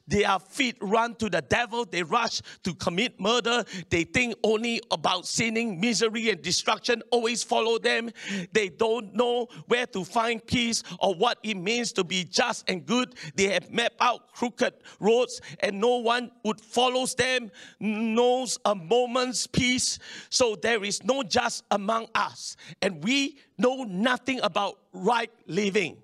[0.07, 3.63] Their feet run to the devil, they rush to commit murder.
[3.89, 8.09] They think only about sinning, misery, and destruction always follow them.
[8.51, 12.85] They don't know where to find peace or what it means to be just and
[12.85, 13.15] good.
[13.35, 19.47] They have mapped out crooked roads, and no one would follows them, knows a moment's
[19.47, 19.99] peace.
[20.29, 25.97] So there is no just among us, and we know nothing about right living.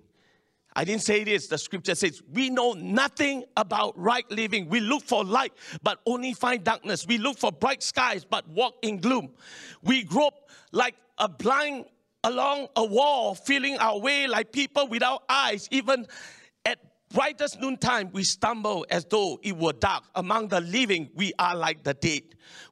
[0.74, 4.68] I didn't say this, the scripture says, we know nothing about right living.
[4.70, 7.06] We look for light, but only find darkness.
[7.06, 9.30] We look for bright skies, but walk in gloom.
[9.82, 11.86] We grope like a blind
[12.24, 16.06] along a wall, feeling our way like people without eyes, even
[17.12, 20.04] at brightest noontime, we stumble as though it were dark.
[20.14, 22.22] Among the living, we are like the dead.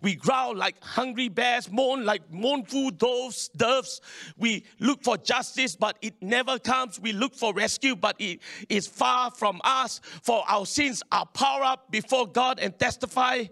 [0.02, 3.48] We growl like hungry bears, mourn like mournful doves.
[3.56, 4.00] doves.
[4.36, 7.00] We look for justice, but it never comes.
[7.00, 10.00] We look for rescue, but it is far from us.
[10.22, 13.44] For our sins are power up before God and testify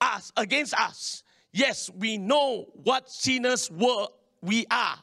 [0.00, 1.22] us against us.
[1.52, 4.06] Yes, we know what sinners were
[4.40, 4.98] we are.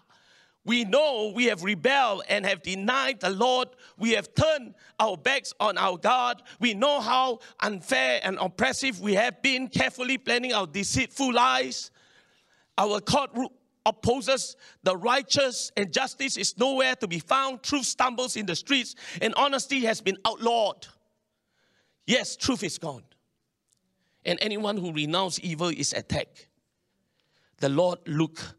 [0.66, 3.70] We know we have rebelled and have denied the Lord.
[3.98, 6.44] We have turned our backs on our God.
[6.60, 11.92] We know how unfair and oppressive we have been, carefully planning our deceitful lies.
[12.78, 13.32] Our court
[13.86, 17.64] opposes the righteous, and justice is nowhere to be found.
[17.64, 20.86] Truth stumbles in the streets, and honesty has been outlawed.
[22.06, 23.04] Yes, truth is gone.
[24.26, 26.48] And anyone who renounces evil is attacked.
[27.58, 28.54] The Lord looked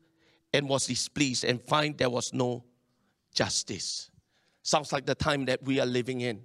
[0.52, 2.64] and was displeased and find there was no
[3.34, 4.10] justice.
[4.62, 6.42] Sounds like the time that we are living in.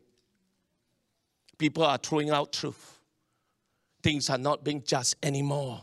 [1.58, 3.00] People are throwing out truth.
[4.04, 5.82] Things are not being just anymore.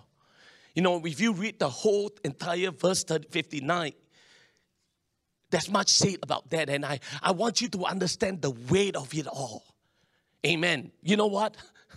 [0.75, 3.93] You know, if you read the whole entire verse 59,
[5.51, 9.13] there's much said about that, and I, I want you to understand the weight of
[9.13, 9.65] it all.
[10.47, 10.91] Amen.
[11.03, 11.57] You know what?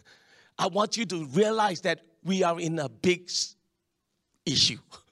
[0.59, 3.29] I want you to realize that we are in a big
[4.45, 4.77] issue.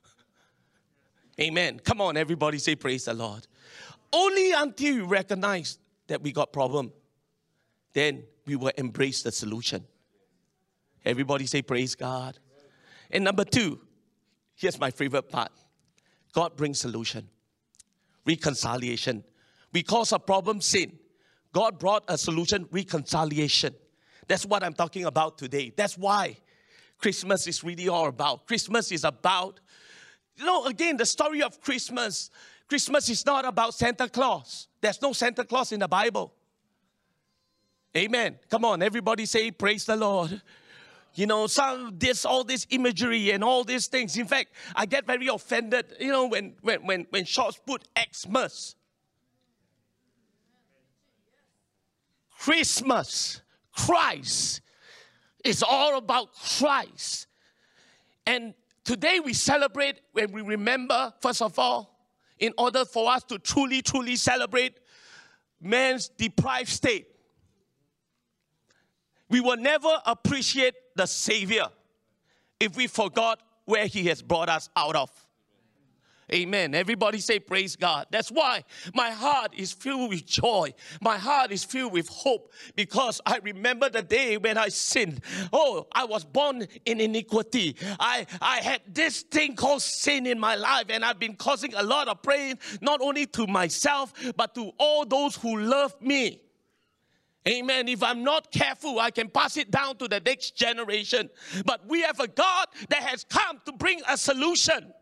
[1.40, 1.80] Amen.
[1.80, 3.48] Come on, everybody say praise the Lord.
[4.12, 6.92] Only until you recognize that we got problem,
[7.94, 9.86] then we will embrace the solution.
[11.06, 12.38] Everybody say praise God.
[13.10, 13.80] And number two,
[14.56, 15.52] here's my favorite part.
[16.34, 17.30] God brings solution.
[18.26, 19.24] Reconciliation.
[19.72, 20.98] We cause a problem sin.
[21.52, 23.76] God brought a solution, reconciliation.
[24.28, 25.72] That's what I'm talking about today.
[25.76, 26.38] That's why
[26.98, 28.48] Christmas is really all about.
[28.48, 29.60] Christmas is about
[30.38, 32.30] you know, again, the story of Christmas
[32.68, 34.68] Christmas is not about Santa Claus.
[34.82, 36.34] There's no Santa Claus in the Bible.
[37.96, 38.40] Amen.
[38.50, 40.42] Come on, everybody say, Praise the Lord.
[41.16, 44.18] You know, some this all this imagery and all these things.
[44.18, 48.76] In fact, I get very offended, you know, when when when, when shops put Xmas.
[52.40, 53.42] Christmas,
[53.72, 54.62] Christ.
[55.46, 57.28] It's all about Christ.
[58.26, 62.08] And Today we celebrate when we remember, first of all,
[62.40, 64.80] in order for us to truly, truly celebrate
[65.62, 67.08] man's deprived state.
[69.30, 71.68] We will never appreciate the Savior
[72.60, 75.10] if we forgot where He has brought us out of.
[76.32, 76.74] Amen.
[76.74, 78.08] Everybody say, Praise God.
[78.12, 80.74] That's why my heart is filled with joy.
[81.02, 85.22] My heart is filled with hope because I remember the day when I sinned.
[85.52, 87.76] Oh, I was born in iniquity.
[88.00, 91.84] I, I had this thing called sin in my life, and I've been causing a
[91.84, 96.42] lot of pain, not only to myself, but to all those who love me.
[97.48, 97.90] Amen.
[97.90, 101.30] If I'm not careful, I can pass it down to the next generation.
[101.66, 104.94] But we have a God that has come to bring a solution.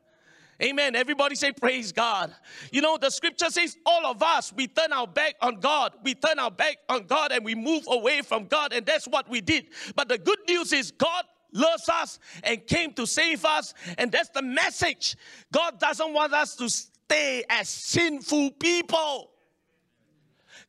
[0.61, 0.95] Amen.
[0.95, 2.33] Everybody say, Praise God.
[2.71, 5.93] You know, the scripture says, all of us, we turn our back on God.
[6.03, 9.27] We turn our back on God and we move away from God, and that's what
[9.27, 9.67] we did.
[9.95, 14.29] But the good news is, God loves us and came to save us, and that's
[14.29, 15.15] the message.
[15.51, 19.30] God doesn't want us to stay as sinful people.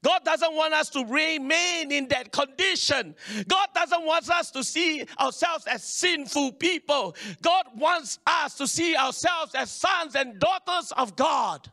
[0.02, 3.14] God doesn't want us to remain in that condition.
[3.46, 7.14] God doesn't want us to see ourselves as sinful people.
[7.40, 11.70] God wants us to see ourselves as sons and daughters of God.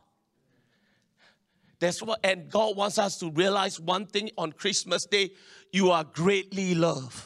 [1.80, 5.32] That's what, and God wants us to realize one thing on Christmas Day
[5.72, 7.24] you are greatly loved.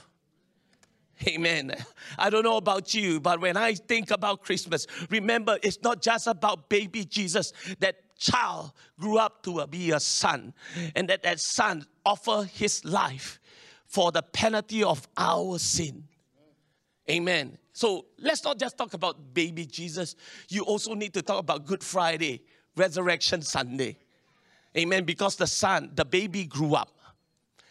[1.27, 1.75] Amen.
[2.19, 6.27] I don't know about you, but when I think about Christmas, remember it's not just
[6.27, 7.53] about baby Jesus.
[7.81, 10.55] That child grew up to be a son,
[10.95, 13.41] and that that son offer his life
[13.87, 16.05] for the penalty of our sin.
[17.11, 17.59] Amen.
[17.73, 20.17] So let's not just talk about baby Jesus.
[20.49, 22.43] You also need to talk about Good Friday,
[22.77, 23.99] Resurrection Sunday.
[24.77, 25.05] Amen.
[25.05, 26.91] Because the son, the baby grew up.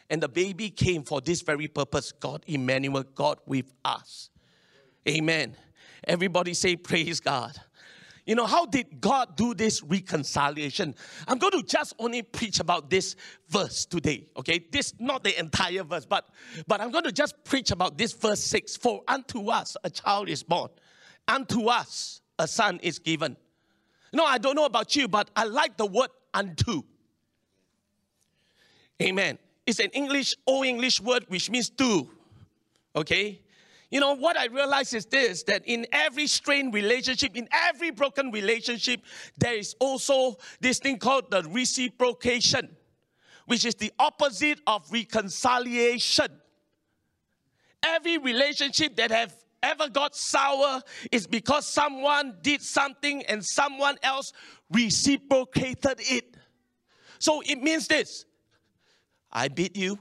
[0.09, 4.29] And the baby came for this very purpose God, Emmanuel, God with us.
[5.07, 5.55] Amen.
[6.07, 7.59] Everybody say, Praise God.
[8.25, 10.95] You know, how did God do this reconciliation?
[11.27, 13.17] I'm going to just only preach about this
[13.49, 14.65] verse today, okay?
[14.71, 16.29] This not the entire verse, but
[16.67, 18.77] but I'm going to just preach about this verse 6.
[18.77, 20.69] For unto us a child is born,
[21.27, 23.35] unto us a son is given.
[24.13, 26.83] No, I don't know about you, but I like the word unto.
[29.01, 29.37] Amen.
[29.65, 32.09] It's an English, old English word which means to.
[32.95, 33.39] Okay?
[33.93, 38.31] You know, what I realize is this that in every strained relationship, in every broken
[38.31, 39.01] relationship,
[39.37, 42.75] there is also this thing called the reciprocation.
[43.45, 46.29] which is the opposite of reconciliation.
[47.83, 54.31] Every relationship that have ever got sour is because someone did something and someone else
[54.71, 56.35] reciprocated it.
[57.19, 58.25] So it means this
[59.31, 59.99] I beat you.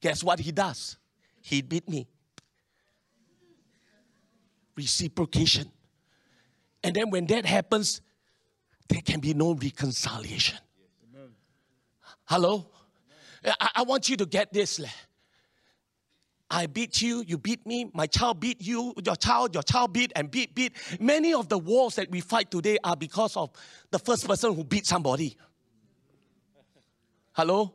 [0.00, 0.96] Guess what he does?
[1.40, 2.06] He beat me.
[4.76, 5.70] Reciprocation.
[6.82, 8.00] And then when that happens,
[8.88, 10.58] there can be no reconciliation.
[12.24, 12.68] Hello?
[13.44, 14.80] I, I want you to get this.
[16.50, 20.12] I beat you, you beat me, my child beat you, your child, your child beat
[20.14, 20.72] and beat, beat.
[21.00, 23.50] Many of the wars that we fight today are because of
[23.90, 25.36] the first person who beat somebody.
[27.32, 27.74] Hello?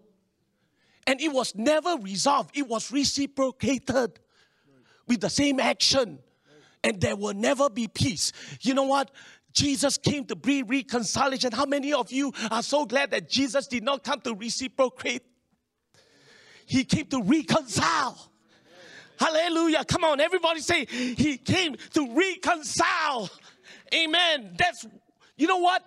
[1.08, 4.20] And it was never resolved, it was reciprocated
[5.08, 6.20] with the same action.
[6.84, 8.32] And there will never be peace.
[8.62, 9.12] You know what?
[9.54, 11.52] Jesus came to bring reconciliation.
[11.52, 15.24] How many of you are so glad that Jesus did not come to reciprocate?
[16.66, 18.32] He came to reconcile.
[19.20, 19.84] Hallelujah.
[19.84, 23.30] Come on, everybody say, He came to reconcile.
[23.94, 24.56] Amen.
[24.58, 24.88] That's,
[25.38, 25.84] you know what?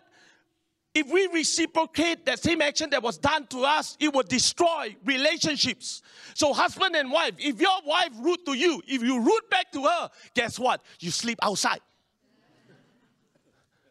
[0.95, 6.03] If we reciprocate that same action that was done to us, it will destroy relationships.
[6.35, 9.83] So, husband and wife, if your wife rude to you, if you rude back to
[9.83, 10.83] her, guess what?
[11.01, 11.81] You sleep outside.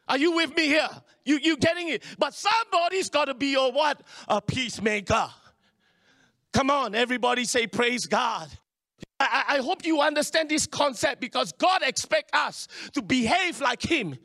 [0.07, 0.89] Are you with me here?
[1.25, 2.03] You you getting it?
[2.17, 4.01] But somebody's got to be your what?
[4.27, 5.29] A peacemaker.
[6.53, 8.47] Come on, everybody say praise God.
[9.19, 14.17] I, I hope you understand this concept because God expects us to behave like Him.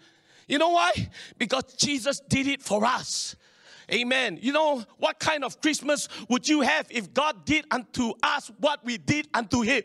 [0.48, 1.10] You know why?
[1.36, 3.36] Because Jesus did it for us.
[3.92, 4.38] Amen.
[4.40, 8.84] You know, what kind of Christmas would you have if God did unto us what
[8.84, 9.82] we did unto Him?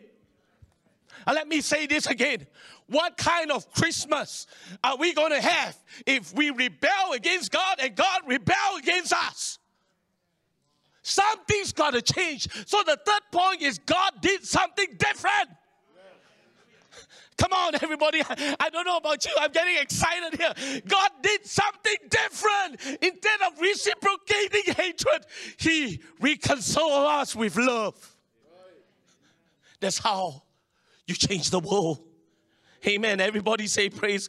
[1.26, 2.46] And let me say this again.
[2.86, 4.46] What kind of Christmas
[4.82, 9.58] are we going to have if we rebel against God and God rebel against us?
[11.02, 12.48] Something's got to change.
[12.66, 15.48] So the third point is God did something different.
[17.36, 18.22] Come on, everybody.
[18.28, 19.32] I don't know about you.
[19.38, 20.80] I'm getting excited here.
[20.86, 23.00] God did something different.
[23.02, 25.26] Instead of reciprocating hatred,
[25.58, 28.16] He reconciled us with love.
[29.80, 30.42] That's how
[31.06, 32.00] you change the world.
[32.86, 33.20] Amen.
[33.20, 34.28] Everybody say, Praise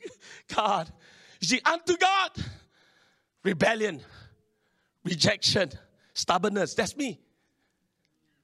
[0.54, 0.92] God.
[1.40, 2.32] You see, unto God,
[3.44, 4.02] rebellion,
[5.04, 5.72] rejection,
[6.14, 6.74] stubbornness.
[6.74, 7.20] That's me.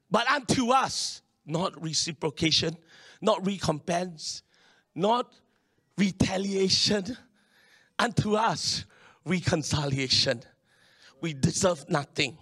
[0.09, 2.77] But unto us, not reciprocation,
[3.21, 4.43] not recompense,
[4.95, 5.33] not
[5.97, 7.17] retaliation.
[7.99, 8.85] Unto us,
[9.25, 10.41] reconciliation.
[11.21, 12.37] We deserve nothing.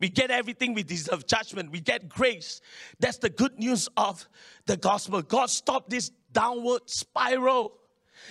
[0.00, 2.60] We get everything, we deserve judgment, we get grace.
[2.98, 4.26] That's the good news of
[4.66, 5.22] the gospel.
[5.22, 7.72] God stopped this downward spiral.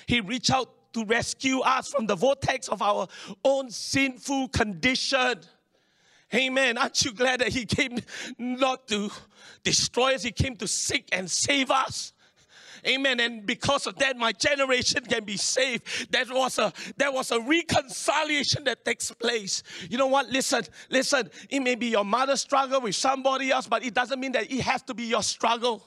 [0.08, 3.08] He reached out to rescue us from the vortex of our
[3.43, 5.39] own sinful condition.
[6.34, 6.78] Amen.
[6.78, 7.99] Aren't you glad that He came
[8.38, 9.12] not to
[9.63, 12.12] destroy us, He came to seek and save us?
[12.86, 13.19] Amen.
[13.19, 16.12] And because of that, my generation can be saved.
[16.12, 19.63] That was a there was a reconciliation that takes place.
[19.89, 20.30] You know what?
[20.30, 21.30] Listen, listen.
[21.50, 24.62] It may be your mother's struggle with somebody else, but it doesn't mean that it
[24.62, 25.84] has to be your struggle.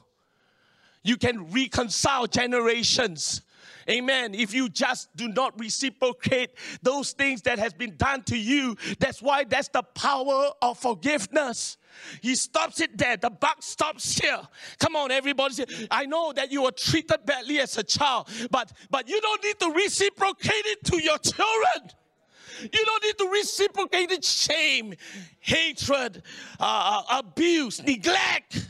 [1.02, 3.42] You can reconcile generations.
[3.88, 4.34] Amen.
[4.34, 6.50] If you just do not reciprocate
[6.82, 11.76] those things that has been done to you, that's why that's the power of forgiveness.
[12.20, 13.16] He stops it there.
[13.16, 14.40] The buck stops here.
[14.78, 15.64] Come on, everybody.
[15.90, 19.58] I know that you were treated badly as a child, but but you don't need
[19.60, 21.90] to reciprocate it to your children.
[22.60, 24.24] You don't need to reciprocate it.
[24.24, 24.94] Shame,
[25.40, 26.22] hatred,
[26.58, 28.68] uh, uh abuse, neglect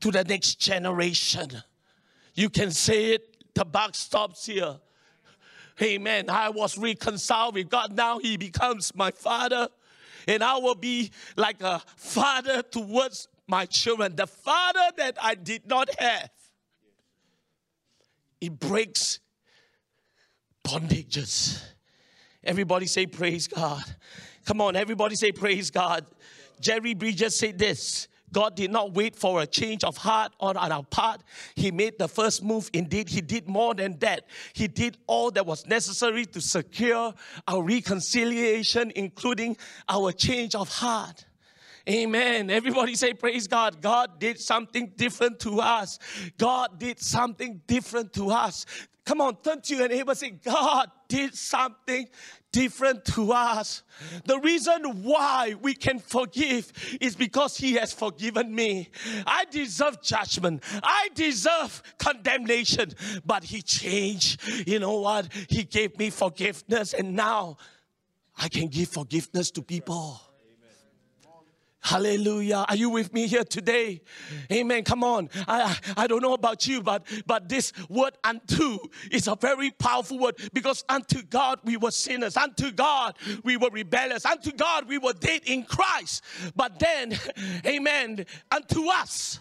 [0.00, 1.62] to the next generation.
[2.34, 3.29] You can say it
[3.60, 4.76] the buck stops here.
[5.82, 6.30] Amen.
[6.30, 7.94] I was reconciled with God.
[7.94, 9.68] Now He becomes my Father.
[10.26, 14.16] And I will be like a father towards my children.
[14.16, 16.30] The father that I did not have.
[18.40, 19.20] It breaks
[20.64, 21.62] bondages.
[22.42, 23.84] Everybody say, Praise God.
[24.46, 26.06] Come on, everybody say, Praise God.
[26.60, 30.82] Jerry Bridges said this God did not wait for a change of heart on our
[30.84, 31.22] part.
[31.54, 32.70] He made the first move.
[32.72, 34.26] Indeed, He did more than that.
[34.52, 37.14] He did all that was necessary to secure
[37.46, 39.56] our reconciliation, including
[39.88, 41.24] our change of heart.
[41.88, 42.50] Amen.
[42.50, 43.80] Everybody say, Praise God.
[43.80, 45.98] God did something different to us.
[46.38, 48.66] God did something different to us.
[49.10, 52.08] Come on, turn to your neighbor say, God did something
[52.52, 53.82] different to us.
[54.24, 58.88] The reason why we can forgive is because He has forgiven me.
[59.26, 62.92] I deserve judgment, I deserve condemnation,
[63.26, 64.68] but He changed.
[64.68, 65.26] You know what?
[65.48, 67.56] He gave me forgiveness, and now
[68.38, 70.20] I can give forgiveness to people.
[71.82, 72.66] Hallelujah.
[72.68, 74.02] Are you with me here today?
[74.52, 74.84] Amen.
[74.84, 75.30] Come on.
[75.48, 78.78] I, I don't know about you, but, but this word unto
[79.10, 82.36] is a very powerful word because unto God we were sinners.
[82.36, 84.26] Unto God we were rebellious.
[84.26, 86.22] Unto God we were dead in Christ.
[86.54, 87.18] But then,
[87.66, 89.40] amen, unto us,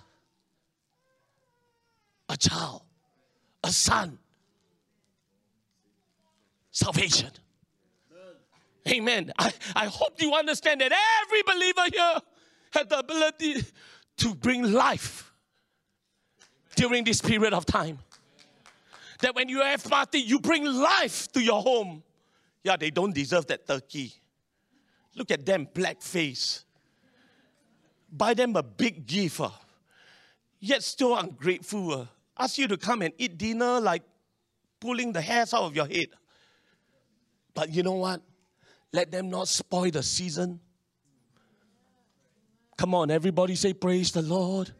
[2.29, 2.83] a child,
[3.63, 4.17] a son,
[6.71, 7.31] salvation.
[8.87, 9.31] Amen.
[9.37, 10.91] I, I hope you understand that
[11.23, 12.19] every believer here
[12.71, 13.65] has the ability
[14.17, 15.31] to bring life
[16.75, 17.99] during this period of time.
[19.19, 22.03] That when you have party, you bring life to your home.
[22.63, 24.13] Yeah, they don't deserve that turkey.
[25.15, 26.63] Look at them, black face.
[28.11, 29.49] Buy them a big gift, uh,
[30.59, 31.91] yet still ungrateful.
[31.91, 32.05] Uh,
[32.37, 34.03] ask you to come and eat dinner like
[34.79, 36.07] pulling the hairs out of your head.
[37.53, 38.21] But you know what?
[38.91, 40.59] Let them not spoil the season.
[42.77, 44.71] Come on, everybody say, Praise the Lord.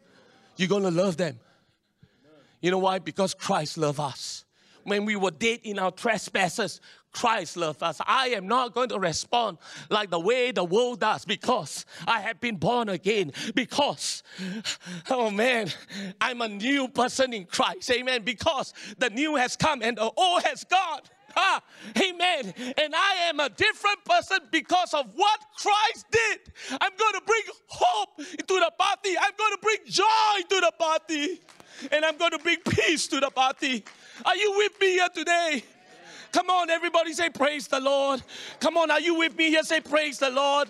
[0.56, 1.38] You're going to love them.
[2.60, 2.98] You know why?
[2.98, 4.44] Because Christ loved us.
[4.84, 6.80] When we were dead in our trespasses,
[7.12, 8.00] Christ loved us.
[8.06, 9.58] I am not going to respond
[9.88, 13.32] like the way the world does because I have been born again.
[13.54, 14.22] Because,
[15.10, 15.68] oh man,
[16.20, 17.90] I'm a new person in Christ.
[17.90, 18.22] Amen.
[18.22, 21.00] Because the new has come and the old has gone.
[21.96, 22.54] Amen.
[22.78, 26.40] And I am a different person because of what Christ did.
[26.80, 29.16] I'm going to bring hope into the party.
[29.18, 30.04] I'm going to bring joy
[30.48, 31.40] to the party.
[31.92, 33.84] And I'm going to bring peace to the party.
[34.24, 35.64] Are you with me here today?
[36.32, 38.22] Come on, everybody say, Praise the Lord.
[38.60, 39.62] Come on, are you with me here?
[39.62, 40.68] Say, Praise the Lord.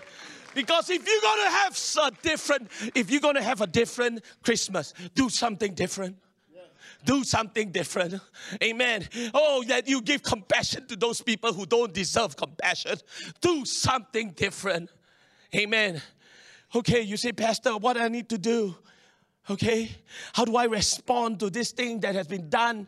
[0.54, 4.24] Because if you're going to have a different, if you're going to have a different
[4.42, 6.16] Christmas, do something different
[7.04, 8.20] do something different.
[8.62, 9.08] Amen.
[9.34, 12.96] Oh, that you give compassion to those people who don't deserve compassion.
[13.40, 14.90] Do something different.
[15.54, 16.00] Amen.
[16.74, 18.76] Okay, you say, Pastor, what I need to do?
[19.48, 19.90] Okay,
[20.32, 22.86] how do I respond to this thing that has been done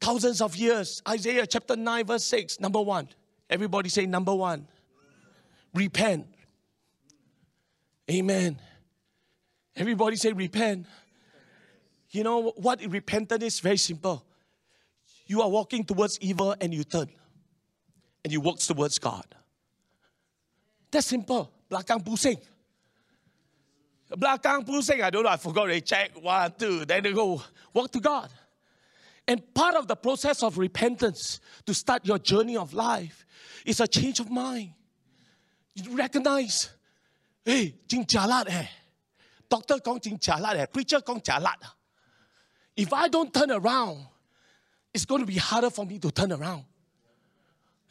[0.00, 1.02] thousands of years?
[1.06, 3.08] Isaiah chapter 9, verse 6, number one.
[3.50, 4.66] Everybody say, number one.
[5.74, 6.26] Repent.
[8.10, 8.58] Amen.
[9.76, 10.86] Everybody say, repent.
[12.12, 13.60] You know what repentance is?
[13.60, 14.24] Very simple.
[15.26, 17.08] You are walking towards evil and you turn.
[18.22, 19.24] And you walk towards God.
[20.90, 21.50] That's simple.
[21.70, 22.38] Belakang pusing.
[24.10, 25.02] Belakang pusing.
[25.02, 25.30] I don't know.
[25.30, 26.10] I forgot to check.
[26.22, 26.84] One, two.
[26.84, 27.42] Then they go
[27.72, 28.28] walk to God.
[29.26, 33.24] And part of the process of repentance to start your journey of life
[33.64, 34.70] is a change of mind.
[35.74, 36.70] You recognize,
[37.44, 38.66] hey, jing jalat eh.
[39.48, 40.66] Doctor kong jing jalat eh.
[40.66, 41.56] Preacher kong jalat.
[42.76, 44.06] If I don't turn around,
[44.94, 46.64] it's going to be harder for me to turn around.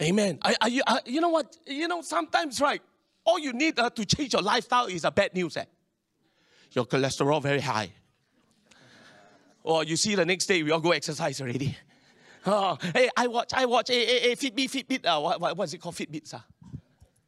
[0.01, 0.39] Amen.
[0.41, 1.55] I, I, I, you know what?
[1.67, 2.82] You know, sometimes, right,
[3.23, 5.57] all you need uh, to change your lifestyle is a bad news.
[5.57, 5.65] Eh?
[6.71, 7.91] Your cholesterol very high.
[9.63, 11.77] Or you see the next day, we all go exercise already.
[12.43, 15.73] Oh, hey, I watch, I watch, hey, hey, hey Fitbit, Fitbit, uh, what, what, what's
[15.73, 15.93] it called?
[15.93, 16.39] Fitbits, uh?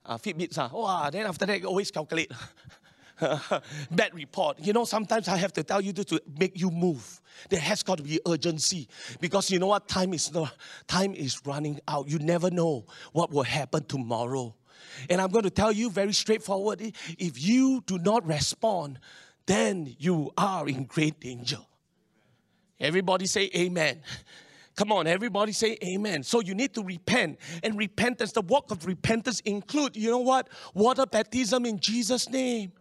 [0.04, 0.70] Uh, Fitbits, uh.
[0.74, 2.32] oh, then after that, always calculate.
[3.92, 4.58] bad report.
[4.60, 7.22] You know, sometimes I have to tell you to, to make you move.
[7.50, 8.88] There has got to be urgency
[9.20, 9.88] because you know what?
[9.88, 10.56] Time is not,
[10.88, 12.10] time is running out.
[12.10, 14.56] You never know what will happen tomorrow.
[15.10, 19.00] And I'm going to tell you very straightforward if you do not respond,
[19.46, 21.60] then you are in great danger.
[22.80, 24.02] Everybody say amen.
[24.76, 26.24] Come on, everybody say amen.
[26.24, 27.40] So you need to repent.
[27.62, 30.50] And repentance, the work of repentance include, you know what?
[30.74, 32.72] Water baptism in Jesus' name.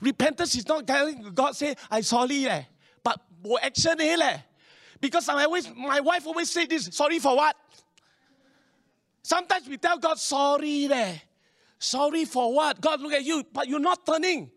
[0.00, 2.64] Repentance is not telling God say, I sorry leh.
[3.02, 3.20] But
[3.62, 4.38] action eh leh.
[5.00, 7.56] Because I always, my wife always say this, sorry for what?
[9.22, 11.16] Sometimes we tell God, sorry leh.
[11.78, 12.80] Sorry for what?
[12.80, 14.50] God look at you, but you're not turning.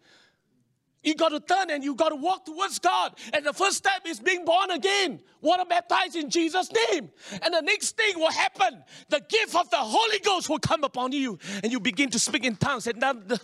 [1.03, 3.17] You got to turn and you got to walk towards God.
[3.33, 5.21] And the first step is being born again.
[5.41, 7.11] Water baptized in Jesus' name.
[7.41, 8.83] And the next thing will happen.
[9.09, 11.37] The gift of the Holy Ghost will come upon you.
[11.61, 12.87] And you begin to speak in tongues.
[12.87, 13.39] And now the,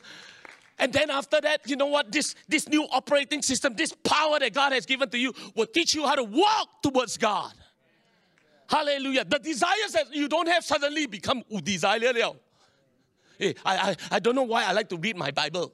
[0.80, 2.12] and then after that, you know what?
[2.12, 5.94] This, this new operating system, this power that God has given to you will teach
[5.94, 7.52] you how to walk towards God.
[8.70, 9.26] Hallelujah.
[9.26, 12.00] The desires that you don't have suddenly become desire.
[13.38, 15.74] Hey, I, I, I don't know why I like to read my Bible.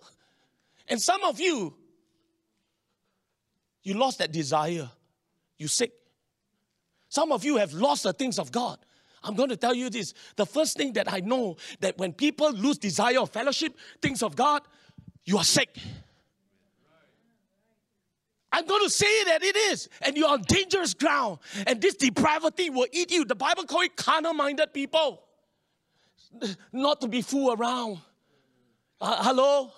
[0.88, 1.76] And some of you,
[3.84, 4.90] you lost that desire.
[5.58, 5.92] You sick.
[7.10, 8.80] Some of you have lost the things of God.
[9.24, 10.14] I'm going to tell you this.
[10.36, 14.36] The first thing that I know that when people lose desire of fellowship, things of
[14.36, 14.62] God,
[15.26, 15.78] you are sick.
[18.52, 22.70] I'm going to say that it is, and you're on dangerous ground, and this depravity
[22.70, 23.26] will eat you.
[23.26, 25.24] The Bible calls it carnal minded people.
[26.72, 28.00] not to be fooled around.
[29.00, 29.72] Uh, hello?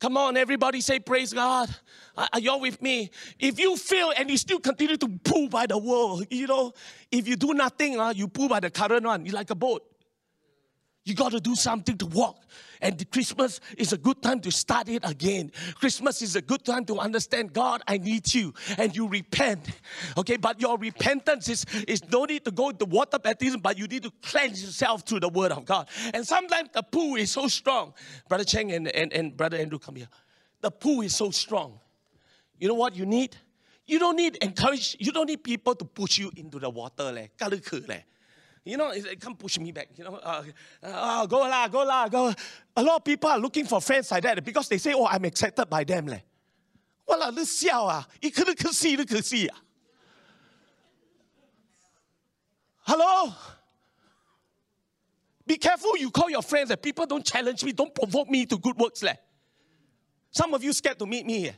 [0.00, 1.68] Come on, everybody say praise God.
[2.16, 3.10] Are you with me?
[3.38, 6.72] If you fail and you still continue to pull by the world, you know,
[7.10, 9.82] if you do nothing, uh, you pull by the current one, you're like a boat.
[11.04, 12.38] You got to do something to walk.
[12.80, 15.52] And Christmas is a good time to start it again.
[15.74, 18.54] Christmas is a good time to understand God, I need you.
[18.76, 19.68] And you repent.
[20.16, 23.86] Okay, but your repentance is, is no need to go to water baptism, but you
[23.86, 25.88] need to cleanse yourself through the word of God.
[26.14, 27.94] And sometimes the pull is so strong.
[28.28, 30.08] Brother Cheng and, and, and Brother Andrew, come here.
[30.60, 31.78] The pull is so strong.
[32.58, 33.36] You know what you need?
[33.86, 37.10] You don't need encourage, you don't need people to push you into the water.
[37.10, 37.28] Leh.
[38.68, 39.88] You know, like, come push me back.
[39.96, 40.44] You know, uh,
[40.82, 42.34] uh, go lah, go lah, go.
[42.76, 45.24] A lot of people are looking for friends like that because they say, oh, I'm
[45.24, 46.04] accepted by them.
[46.04, 46.20] Leh.
[47.06, 49.48] What la, this xiao ah, you couldn't see, you could see.
[52.82, 53.32] Hello?
[55.46, 58.58] Be careful you call your friends that people don't challenge me, don't provoke me to
[58.58, 59.02] good works.
[59.02, 59.16] Leh.
[60.30, 61.56] Some of you scared to meet me here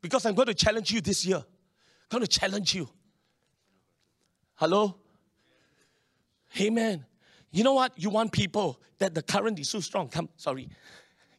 [0.00, 1.38] because I'm going to challenge you this year.
[1.38, 2.88] I'm going to challenge you.
[4.54, 5.00] Hello?
[6.59, 7.05] Amen.
[7.51, 7.93] You know what?
[7.95, 10.07] You want people that the current is so strong.
[10.07, 10.69] Come, sorry.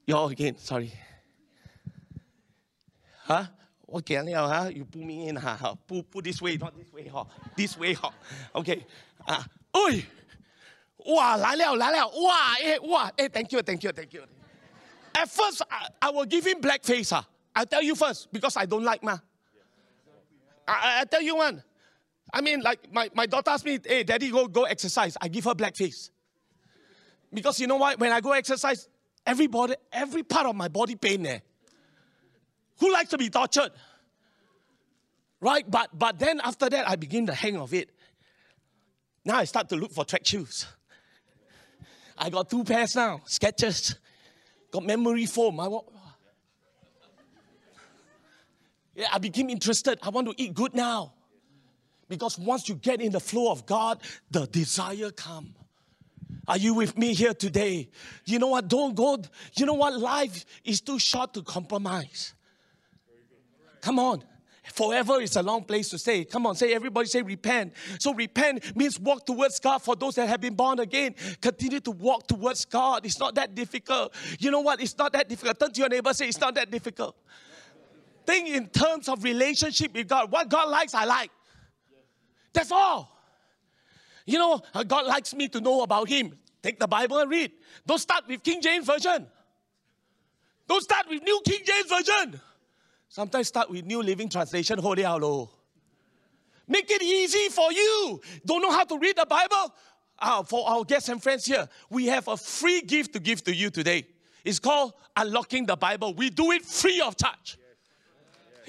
[0.07, 0.93] Y'all again, sorry.
[3.25, 3.47] Huh?
[3.93, 4.71] Okay, huh?
[4.75, 5.75] You pull me in, huh?
[5.87, 7.25] Pull, pull this way, not this way, huh?
[7.57, 8.11] This way, huh?
[8.55, 8.85] Okay.
[9.27, 9.43] Uh,
[9.77, 10.05] oi!
[11.07, 14.25] Wow, 来了来了哇哎哇哎 thank you thank you thank you
[15.15, 17.25] at first I, I will give him black face ah.
[17.55, 19.19] i tell you first because I don't like ma
[20.67, 21.63] I, I tell you one
[22.32, 25.18] I mean, like my, my daughter asked me, hey, daddy, go, go exercise.
[25.20, 26.12] I give her black face.
[27.34, 28.00] Because you know what?
[28.00, 28.88] When I go exercise,
[29.26, 31.42] every body, every part of my body pain there.
[32.80, 33.72] Who likes to be tortured?
[35.42, 35.70] Right?
[35.70, 37.90] But but then after that, I begin the hang of it.
[39.26, 40.66] Now I start to look for track shoes.
[42.18, 43.96] I got two pairs now, Skechers.
[44.72, 45.60] Got memory foam.
[45.60, 45.88] I want,
[48.96, 49.98] yeah, I became interested.
[50.04, 51.14] I want to eat good now.
[52.10, 54.00] Because once you get in the flow of God,
[54.30, 55.54] the desire come.
[56.48, 57.90] Are you with me here today?
[58.26, 58.68] You know what?
[58.68, 59.22] Don't go.
[59.56, 59.98] You know what?
[59.98, 62.34] Life is too short to compromise.
[63.82, 64.24] Come on.
[64.74, 66.26] Forever is a long place to stay.
[66.26, 67.74] Come on, say everybody say repent.
[68.00, 71.16] So repent means walk towards God for those that have been born again.
[71.42, 73.06] Continue to walk towards God.
[73.06, 74.14] It's not that difficult.
[74.38, 74.82] You know what?
[74.82, 75.60] It's not that difficult.
[75.60, 77.16] Turn to your neighbor, say it's not that difficult.
[78.26, 80.32] Think in terms of relationship with God.
[80.32, 81.32] What God likes, I like.
[82.60, 83.10] That's all.
[84.26, 86.38] You know, uh, God likes me to know about Him.
[86.62, 87.54] Take the Bible and read.
[87.88, 89.26] Don't start with King James Version.
[90.68, 92.42] Don't start with New King James Version.
[93.08, 95.50] Sometimes start with New Living Translation, Holy Hello.
[96.68, 98.20] Make it easy for you.
[98.46, 99.74] Don't know how to read the Bible?
[100.20, 103.56] Uh, for our guests and friends here, we have a free gift to give to
[103.56, 104.06] you today.
[104.44, 106.14] It's called Unlocking the Bible.
[106.14, 107.58] We do it free of charge.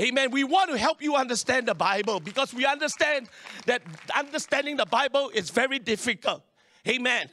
[0.01, 0.31] Amen.
[0.31, 3.29] We want to help you understand the Bible because we understand
[3.67, 3.83] that
[4.17, 6.43] understanding the Bible is very difficult.
[6.89, 7.29] Amen.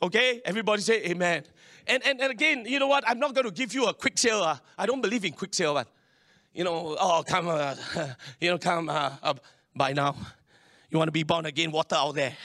[0.00, 0.40] Okay?
[0.44, 1.42] Everybody say amen.
[1.88, 3.02] And, and, and again, you know what?
[3.08, 4.42] I'm not going to give you a quick sale.
[4.42, 5.74] Uh, I don't believe in quick sale.
[5.74, 5.88] But,
[6.54, 7.74] you know, oh, come, uh,
[8.40, 9.34] you know, come uh,
[9.74, 10.14] by now.
[10.90, 12.36] You want to be born again, water out there.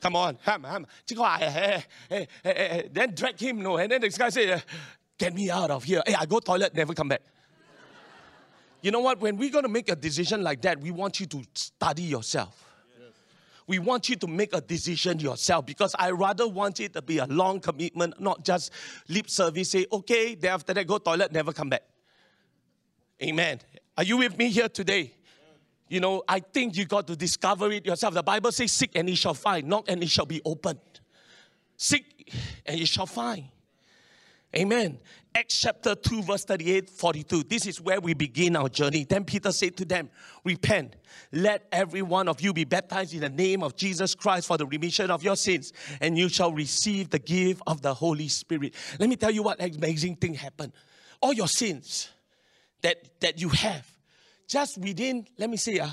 [0.00, 0.86] Come on, come, come.
[1.40, 3.78] Eh, eh, eh, then drag him, no.
[3.78, 4.60] And then this guy say,
[5.16, 6.02] get me out of here.
[6.06, 7.22] Hey, I go toilet, never come back.
[8.84, 9.18] You know what?
[9.18, 12.70] When we're going to make a decision like that, we want you to study yourself.
[13.66, 17.16] We want you to make a decision yourself because I rather want it to be
[17.16, 18.70] a long commitment, not just
[19.08, 21.84] lip service, say, okay, then after that, go toilet, never come back.
[23.22, 23.58] Amen.
[23.96, 25.14] Are you with me here today?
[25.88, 28.12] You know, I think you got to discover it yourself.
[28.12, 30.78] The Bible says, Seek and you shall find, knock and it shall be opened.
[31.78, 32.34] Seek
[32.66, 33.44] and you shall find.
[34.56, 34.98] Amen.
[35.34, 37.42] Acts chapter 2, verse 38, 42.
[37.42, 39.04] This is where we begin our journey.
[39.04, 40.08] Then Peter said to them,
[40.44, 40.94] Repent,
[41.32, 44.66] let every one of you be baptized in the name of Jesus Christ for the
[44.66, 48.74] remission of your sins, and you shall receive the gift of the Holy Spirit.
[49.00, 50.72] Let me tell you what amazing thing happened.
[51.20, 52.10] All your sins
[52.82, 53.90] that, that you have,
[54.46, 55.88] just within, let me say, uh,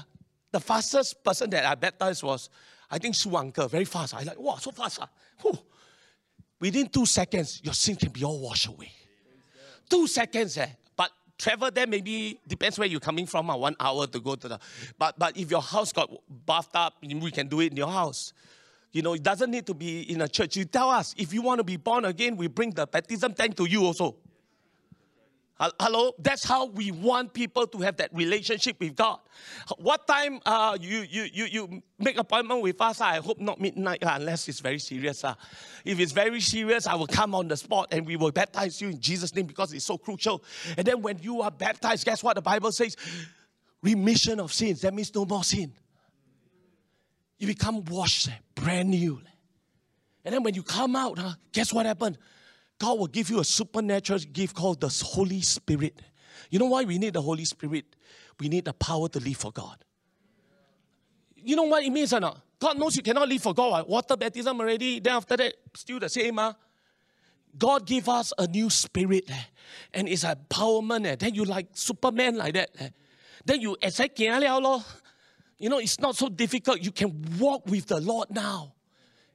[0.51, 2.49] the fastest person that I baptized was,
[2.91, 4.13] I think, Su Uncle, very fast.
[4.13, 4.99] I like, wow, so fast.
[5.01, 5.51] Uh.
[6.61, 8.91] Within two seconds, your sin can be all washed away.
[9.89, 10.67] Two seconds, eh?
[10.95, 14.47] But travel there maybe depends where you're coming from, uh, one hour to go to
[14.47, 14.59] the.
[14.97, 16.09] But but if your house got
[16.45, 18.31] bathed up, we can do it in your house.
[18.91, 20.55] You know, it doesn't need to be in a church.
[20.55, 23.55] You tell us if you want to be born again, we bring the baptism tank
[23.57, 24.15] to you also.
[25.79, 29.19] Hello, that's how we want people to have that relationship with God.
[29.77, 32.99] What time uh, you, you, you, you make appointment with us?
[32.99, 35.23] I hope not midnight uh, unless it's very serious.
[35.23, 35.35] Uh.
[35.85, 38.89] If it's very serious, I will come on the spot and we will baptize you
[38.89, 40.43] in Jesus' name because it's so crucial.
[40.77, 42.95] And then when you are baptized, guess what the Bible says?
[43.83, 44.81] Remission of sins.
[44.81, 45.73] That means no more sin.
[47.37, 49.21] You become washed, brand new.
[50.25, 52.17] And then when you come out, huh, guess what happened?
[52.81, 56.01] God will give you a supernatural gift called the Holy Spirit.
[56.49, 57.85] You know why we need the Holy Spirit?
[58.39, 59.85] We need the power to live for God.
[61.35, 62.41] You know what it means or not?
[62.59, 63.87] God knows you cannot live for God.
[63.87, 66.37] Water baptism already, then after that, still the same.
[66.37, 66.53] Huh?
[67.55, 69.43] God give us a new spirit eh?
[69.93, 71.05] and it's empowerment.
[71.05, 71.15] Eh?
[71.19, 72.71] Then you like Superman like that.
[72.79, 72.89] Eh?
[73.45, 73.77] Then you.
[75.59, 76.81] You know, it's not so difficult.
[76.81, 78.73] You can walk with the Lord now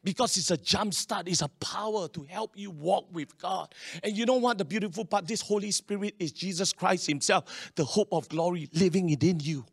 [0.07, 3.75] because it's a jump start, it's a power to help you walk with God.
[4.05, 4.57] And you know what?
[4.57, 9.11] The beautiful part this Holy Spirit is Jesus Christ Himself, the hope of glory living
[9.11, 9.65] within you.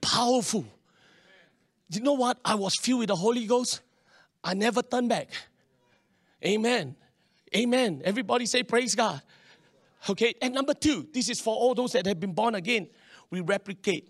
[0.00, 0.64] Powerful.
[1.88, 2.38] You know what?
[2.44, 3.80] I was filled with the Holy Ghost.
[4.44, 5.30] I never turned back.
[6.46, 6.94] Amen.
[7.52, 8.02] Amen.
[8.04, 9.20] Everybody say, Praise God.
[10.08, 12.86] Okay, and number two, this is for all those that have been born again.
[13.30, 14.09] We replicate.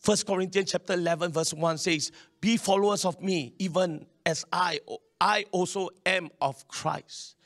[0.00, 4.80] First Corinthians chapter 11, verse 1 says, Be followers of me, even as I,
[5.20, 7.36] I also am of Christ.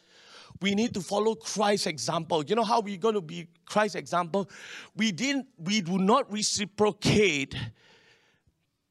[0.61, 2.45] We need to follow Christ's example.
[2.45, 4.49] You know how we're going to be Christ's example?
[4.97, 7.57] We didn't, we do not reciprocate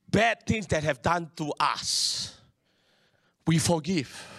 [0.10, 2.38] bad things that have done to us.
[3.48, 4.30] We forgive.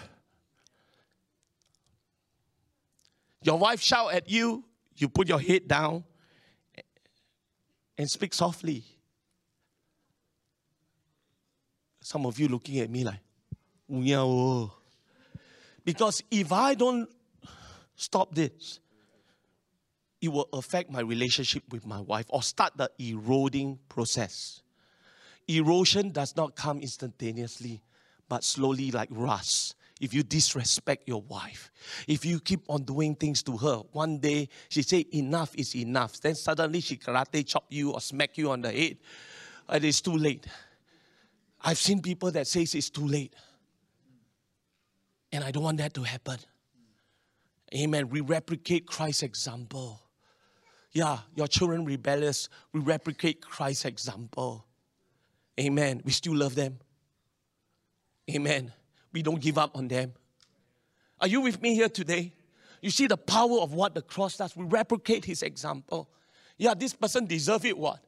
[3.42, 4.64] Your wife shout at you,
[4.96, 6.04] you put your head down
[7.96, 8.84] and speak softly.
[12.04, 13.20] Some of you looking at me like.
[15.86, 17.08] Because if I don't
[17.96, 18.78] stop this,
[20.20, 24.60] it will affect my relationship with my wife or start the eroding process.
[25.48, 27.82] Erosion does not come instantaneously,
[28.28, 29.74] but slowly like rust.
[29.98, 31.70] If you disrespect your wife,
[32.06, 36.20] if you keep on doing things to her, one day she say enough is enough.
[36.20, 38.98] Then suddenly she karate chop you or smack you on the head.
[39.72, 40.46] It is too late.
[41.64, 43.34] I've seen people that says it's too late.
[45.32, 46.36] And I don't want that to happen.
[47.74, 48.10] Amen.
[48.10, 50.00] We replicate Christ's example.
[50.92, 52.48] Yeah, your children rebellious.
[52.72, 54.66] We replicate Christ's example.
[55.58, 56.02] Amen.
[56.04, 56.78] We still love them.
[58.30, 58.72] Amen.
[59.12, 60.12] We don't give up on them.
[61.20, 62.32] Are you with me here today?
[62.80, 64.54] You see the power of what the cross does.
[64.54, 66.10] We replicate his example.
[66.58, 68.00] Yeah, this person deserve it what?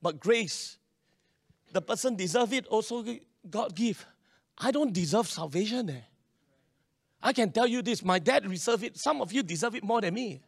[0.00, 0.78] But grace
[1.72, 3.04] the person deserve it, also
[3.48, 4.06] God give.
[4.58, 5.90] I don't deserve salvation.
[5.90, 6.00] Eh?
[7.22, 8.98] I can tell you this my dad deserve it.
[8.98, 10.42] Some of you deserve it more than me.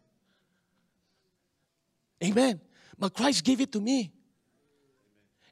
[2.23, 2.61] Amen.
[2.99, 4.13] But Christ gave it to me.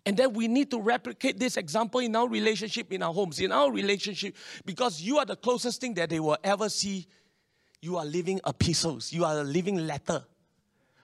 [0.05, 3.53] And then we need to replicate this example in our relationship, in our homes, in
[3.53, 7.07] our relationship, because you are the closest thing that they will ever see.
[7.81, 10.25] You are living epistles, you are a living letter.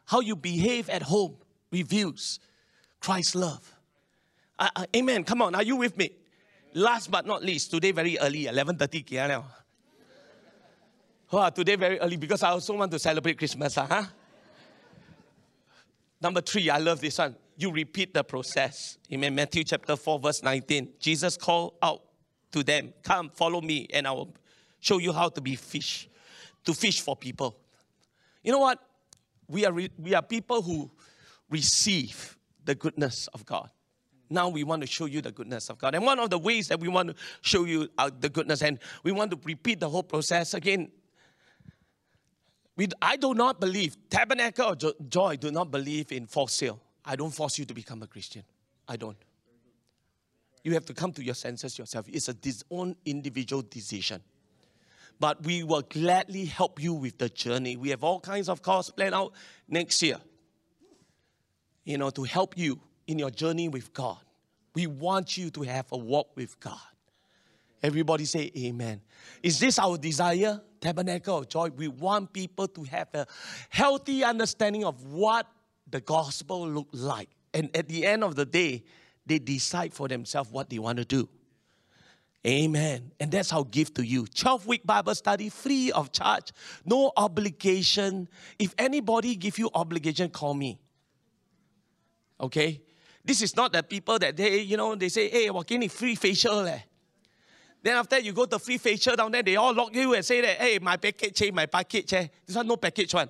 [0.04, 1.36] How you behave at home
[1.70, 2.40] reveals
[3.00, 3.77] Christ's love.
[4.94, 5.24] Amen.
[5.24, 6.10] Come on, are you with me?
[6.74, 9.42] Last but not least, today very early, 11.30 kia
[11.30, 13.76] Oh, today very early because I also want to celebrate Christmas.
[13.76, 14.04] Ah, huh?
[16.20, 17.36] Number three, I love this one.
[17.56, 18.98] You repeat the process.
[19.12, 19.34] Amen.
[19.34, 20.94] Matthew chapter 4, verse 19.
[20.98, 22.02] Jesus called out
[22.52, 24.34] to them, Come, follow me, and I will
[24.80, 26.08] show you how to be fish,
[26.64, 27.58] to fish for people.
[28.42, 28.78] You know what?
[29.48, 30.90] We are, re- we are people who
[31.50, 33.70] receive the goodness of God.
[34.30, 35.94] Now we want to show you the goodness of God.
[35.94, 38.78] And one of the ways that we want to show you uh, the goodness, and
[39.02, 40.90] we want to repeat the whole process again.
[42.76, 46.80] We, I do not believe, Tabernacle of Joy do not believe in force sale.
[47.04, 48.44] I don't force you to become a Christian.
[48.86, 49.16] I don't.
[50.62, 52.06] You have to come to your senses yourself.
[52.08, 54.22] It's a dis- own individual decision.
[55.18, 57.76] But we will gladly help you with the journey.
[57.76, 59.32] We have all kinds of courses planned out
[59.66, 60.18] next year,
[61.84, 64.18] you know, to help you in your journey with God.
[64.74, 66.78] We want you to have a walk with God.
[67.82, 69.00] Everybody say amen.
[69.42, 70.60] Is this our desire?
[70.80, 71.70] Tabernacle of Joy.
[71.70, 73.26] We want people to have a
[73.70, 75.46] healthy understanding of what
[75.90, 77.30] the gospel look like.
[77.52, 78.84] And at the end of the day,
[79.26, 81.28] they decide for themselves what they want to do.
[82.46, 83.10] Amen.
[83.18, 84.26] And that's our gift to you.
[84.26, 86.52] 12 week Bible study free of charge,
[86.84, 88.28] no obligation.
[88.58, 90.78] If anybody give you obligation, call me.
[92.40, 92.80] Okay?
[93.28, 96.14] This is not the people that they, you know, they say, hey, we're getting free
[96.14, 96.66] facial.
[96.66, 96.78] Eh.
[97.82, 100.40] Then after you go to free facial down there, they all lock you and say
[100.40, 102.10] that, hey, my package, eh, my package.
[102.14, 102.28] Eh.
[102.46, 103.28] This one no package one.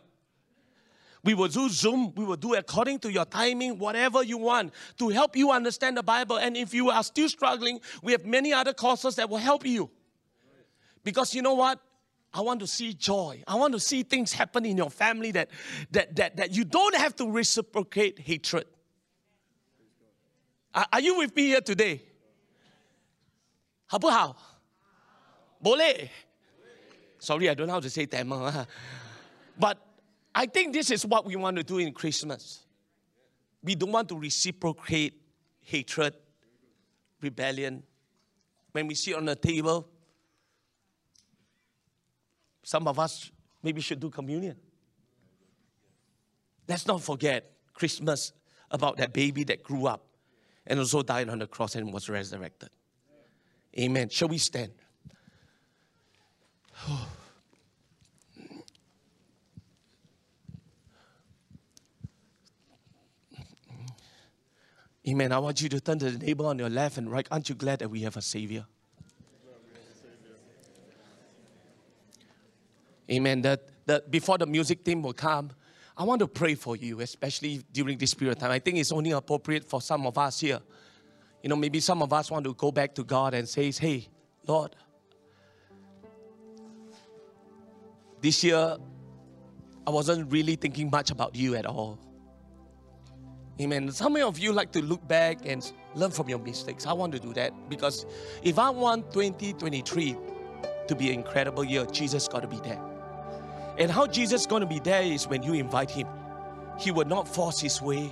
[1.25, 2.13] We will do Zoom.
[2.15, 6.05] We will do according to your timing, whatever you want to help you understand the
[6.05, 6.37] Bible.
[6.37, 9.91] And if you are still struggling, we have many other courses that will help you.
[11.03, 11.81] Because you know what?
[12.33, 13.43] I want to see joy.
[13.49, 15.49] I want to see things happen in your family that,
[15.91, 18.67] that, that, that you don't have to reciprocate hatred.
[20.74, 22.02] Are, are you with me here today?
[23.86, 24.36] 好不好？
[25.62, 26.10] Boleh.
[27.20, 28.66] Sorry, I don't know how to say Tamil.
[29.58, 29.78] But
[30.34, 32.66] I think this is what we want to do in Christmas.
[33.64, 35.14] We don't want to reciprocate
[35.62, 36.16] hatred,
[37.22, 37.84] rebellion.
[38.72, 39.88] When we sit on the table,
[42.64, 43.32] some of us
[43.62, 44.58] maybe should do communion.
[46.68, 48.34] Let's not forget Christmas
[48.72, 50.04] about that baby that grew up
[50.69, 52.69] and also died on the cross and was resurrected.
[53.79, 54.11] Amen.
[54.11, 54.73] Shall we stand?
[65.09, 65.33] Amen.
[65.33, 67.27] I want you to turn to the neighbor on your left and right.
[67.31, 68.67] Aren't you glad that we have a Savior?
[73.11, 73.41] Amen.
[73.41, 75.51] That, that before the music team will come,
[75.99, 78.53] I want to pray for you, especially during this period of time.
[78.53, 80.61] I think it's only appropriate for some of us here.
[81.43, 84.07] You know, maybe some of us want to go back to God and say, Hey,
[84.47, 84.77] Lord,
[88.21, 88.77] this year
[89.87, 91.99] I wasn't really thinking much about you at all.
[93.61, 93.91] Amen.
[93.91, 96.87] Some of you like to look back and learn from your mistakes.
[96.87, 98.07] I want to do that because
[98.45, 100.17] if I want 2023
[100.87, 102.88] to be an incredible year, Jesus got to be there.
[103.79, 106.09] And how Jesus is going to be there is when you invite him.
[106.79, 108.11] He will not force his way.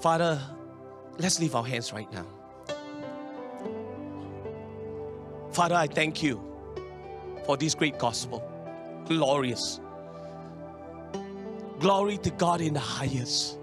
[0.00, 0.40] Father,
[1.18, 2.26] let's leave our hands right now.
[5.52, 6.40] Father, I thank you
[7.44, 8.42] for this great gospel.
[9.06, 9.80] Glorious.
[11.78, 13.58] Glory to God in the highest.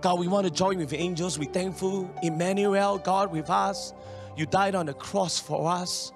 [0.00, 1.38] God, we want to join with angels.
[1.38, 2.10] We're thankful.
[2.22, 3.94] Emmanuel, God with us.
[4.36, 6.12] You died on the cross for us.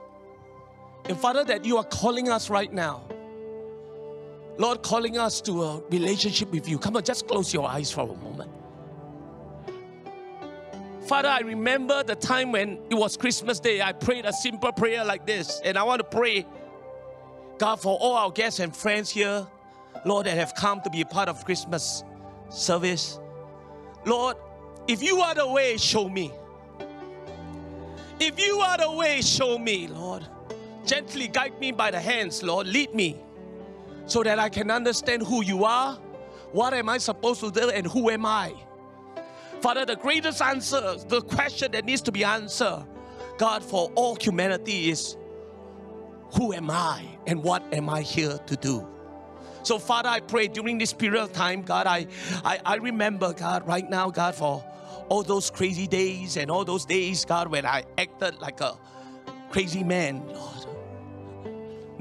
[1.06, 3.02] And Father, that you are calling us right now.
[4.60, 6.78] Lord, calling us to a relationship with you.
[6.78, 8.50] Come on, just close your eyes for a moment.
[11.08, 13.80] Father, I remember the time when it was Christmas Day.
[13.80, 15.62] I prayed a simple prayer like this.
[15.64, 16.46] And I want to pray,
[17.56, 19.46] God, for all our guests and friends here,
[20.04, 22.04] Lord, that have come to be a part of Christmas
[22.50, 23.18] service.
[24.04, 24.36] Lord,
[24.86, 26.32] if you are the way, show me.
[28.20, 30.26] If you are the way, show me, Lord.
[30.84, 32.66] Gently guide me by the hands, Lord.
[32.66, 33.16] Lead me
[34.06, 35.94] so that I can understand who you are,
[36.52, 38.54] what am I supposed to do, and who am I.
[39.60, 42.84] Father, the greatest answer, the question that needs to be answered,
[43.38, 45.16] God, for all humanity is
[46.34, 48.86] who am I and what am I here to do?
[49.62, 52.06] So, Father, I pray during this period of time, God, I,
[52.44, 54.64] I, I remember, God, right now, God, for
[55.10, 58.78] all those crazy days and all those days, God, when I acted like a
[59.50, 60.66] crazy man, Lord.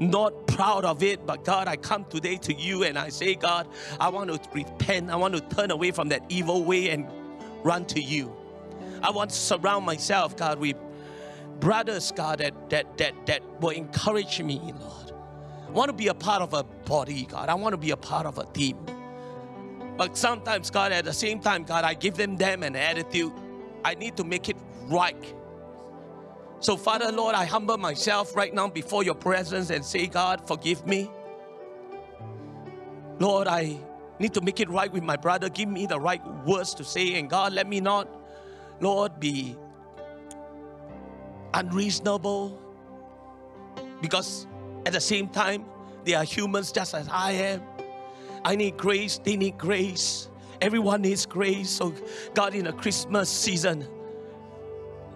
[0.00, 3.68] Not proud of it, but God, I come today to you and I say, God,
[4.00, 5.10] I want to repent.
[5.10, 7.06] I want to turn away from that evil way and
[7.62, 8.34] run to you.
[9.02, 10.76] I want to surround myself, God, with
[11.60, 15.12] brothers, God, that that that that will encourage me, Lord.
[15.68, 17.50] I want to be a part of a body, God.
[17.50, 18.78] I want to be a part of a team.
[19.98, 23.34] But sometimes, God, at the same time, God, I give them them an attitude.
[23.84, 25.14] I need to make it right.
[26.60, 30.86] So, Father, Lord, I humble myself right now before your presence and say, God, forgive
[30.86, 31.10] me.
[33.18, 33.78] Lord, I
[34.18, 35.48] need to make it right with my brother.
[35.48, 37.18] Give me the right words to say.
[37.18, 38.08] And God, let me not,
[38.80, 39.56] Lord, be
[41.54, 42.60] unreasonable.
[44.02, 44.46] Because
[44.84, 45.64] at the same time,
[46.04, 47.62] they are humans just as I am.
[48.44, 50.28] I need grace, they need grace.
[50.60, 51.70] Everyone needs grace.
[51.70, 51.94] So,
[52.34, 53.88] God, in the Christmas season,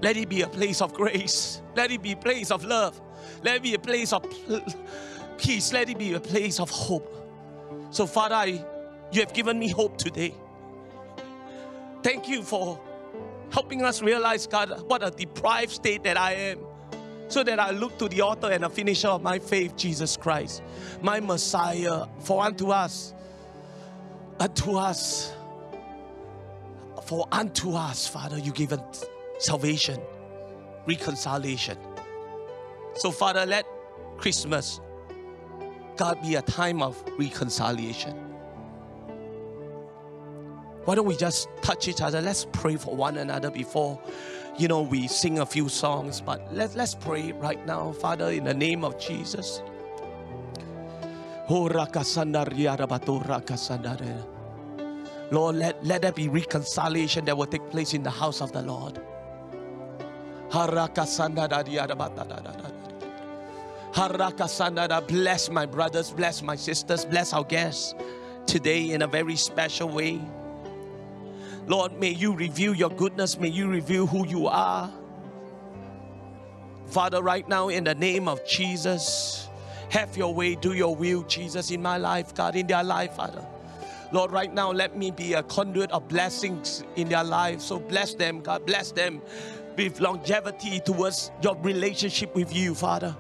[0.03, 1.63] let it be a place of grace.
[1.75, 3.01] Let it be a place of love.
[3.43, 4.25] Let it be a place of
[5.39, 5.73] peace.
[5.73, 7.11] Let it be a place of hope.
[7.91, 8.65] So, Father, I,
[9.13, 10.35] you have given me hope today.
[12.03, 12.81] Thank you for
[13.51, 16.59] helping us realize, God, what a deprived state that I am
[17.29, 20.63] so that I look to the author and the finisher of my faith, Jesus Christ,
[21.03, 22.07] my Messiah.
[22.21, 23.15] For unto us,
[24.39, 25.33] unto us,
[27.05, 28.81] for unto us, Father, you given
[29.39, 30.01] salvation,
[30.87, 31.79] reconciliation.
[32.95, 33.67] So, Father, let
[34.19, 34.81] Christmas,
[35.97, 38.17] God, be a time of reconciliation.
[40.85, 42.21] Why don't we just touch each other?
[42.21, 43.99] Let's pray for one another before
[44.57, 48.45] you know, we sing a few songs, but let, let's pray right now, Father, in
[48.45, 49.63] the name of Jesus.
[51.49, 51.69] Oh.
[55.31, 58.63] Lord, let, let there be reconciliation that will take place in the house of the
[58.63, 59.01] Lord.
[65.09, 67.93] Bless my brothers, bless my sisters, bless our guests
[68.47, 70.21] today in a very special way.
[71.67, 74.93] Lord, may you reveal your goodness, may you reveal who you are.
[76.87, 79.49] Father, right now, in the name of Jesus,
[79.89, 83.45] have your way, do your will, Jesus, in my life, God, in their life, Father.
[84.13, 87.65] Lord, right now, let me be a conduit of blessings in their lives.
[87.65, 89.21] So bless them, God, bless them
[89.77, 93.17] with longevity towards your relationship with you, Father.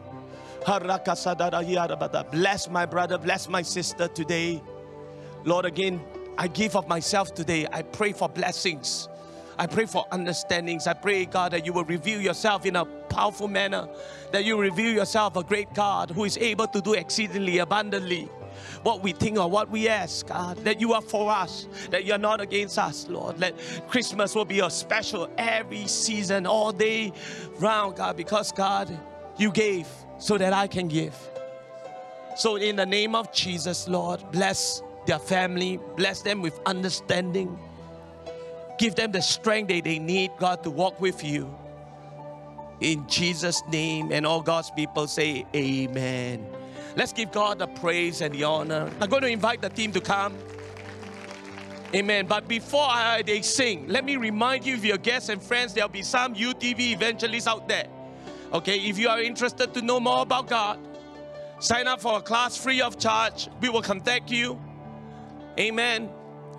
[2.30, 4.62] Bless my brother, bless my sister today.
[5.44, 6.00] Lord, again,
[6.38, 7.66] I give of myself today.
[7.70, 9.08] I pray for blessings.
[9.58, 10.86] I pray for understandings.
[10.86, 13.88] I pray, God, that you will reveal yourself in a powerful manner,
[14.32, 18.28] that you reveal yourself a great God who is able to do exceedingly abundantly
[18.84, 22.18] what we think or what we ask, God, that you are for us, that you're
[22.18, 23.40] not against us, Lord.
[23.40, 23.54] Let
[23.88, 27.12] Christmas will be a special every season, all day
[27.58, 28.96] round, God, because, God,
[29.38, 31.16] you gave so that I can give.
[32.36, 37.58] So, in the name of Jesus, Lord, bless their family, bless them with understanding.
[38.78, 41.52] Give them the strength that they need, God, to walk with you.
[42.80, 46.44] In Jesus' name, and all God's people say, Amen.
[46.96, 48.90] Let's give God the praise and the honor.
[49.00, 50.36] I'm going to invite the team to come.
[51.94, 52.26] Amen.
[52.26, 55.88] But before I, they sing, let me remind you, of your guests and friends, there'll
[55.88, 57.86] be some UTV evangelists out there.
[58.52, 60.78] Okay, if you are interested to know more about God,
[61.58, 63.48] sign up for a class free of charge.
[63.60, 64.60] We will contact you.
[65.58, 66.10] Amen.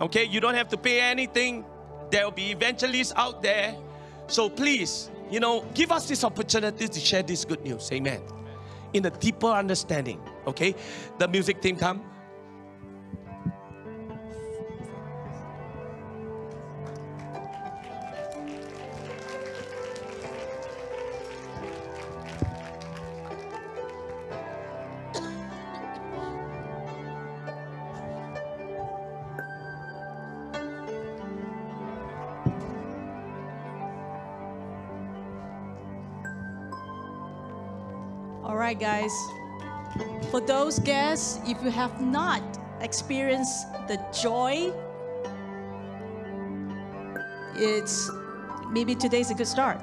[0.02, 1.66] Okay, you don't have to pay anything.
[2.12, 3.76] There will be evangelists out there.
[4.28, 7.90] So please, you know, give us this opportunity to share this good news.
[7.92, 8.22] Amen.
[8.96, 10.22] In a deeper understanding.
[10.48, 10.74] Okay,
[11.18, 12.15] the music team come.
[38.66, 39.16] Right, guys.
[40.32, 42.42] For those guests, if you have not
[42.82, 44.74] experienced the joy,
[47.54, 48.10] it's
[48.72, 49.80] maybe today's a good start.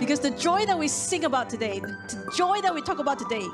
[0.00, 3.46] Because the joy that we sing about today, the joy that we talk about today,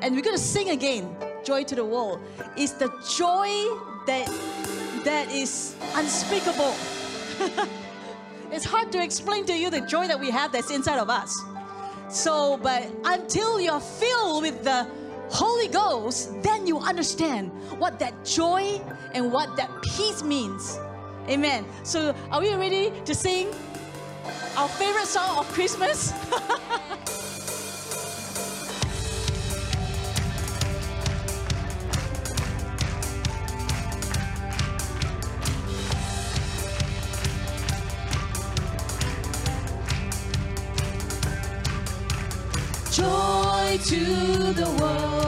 [0.00, 2.20] and we're gonna sing again, Joy to the World,
[2.56, 2.88] is the
[3.18, 3.50] joy
[4.06, 4.26] that
[5.02, 6.72] that is unspeakable.
[8.52, 11.34] it's hard to explain to you the joy that we have that's inside of us.
[12.08, 14.86] So, but until you're filled with the
[15.28, 18.80] Holy Ghost, then you understand what that joy
[19.12, 20.78] and what that peace means.
[21.28, 21.66] Amen.
[21.82, 23.48] So, are we ready to sing
[24.56, 26.12] our favorite song of Christmas?
[43.88, 45.27] to the world,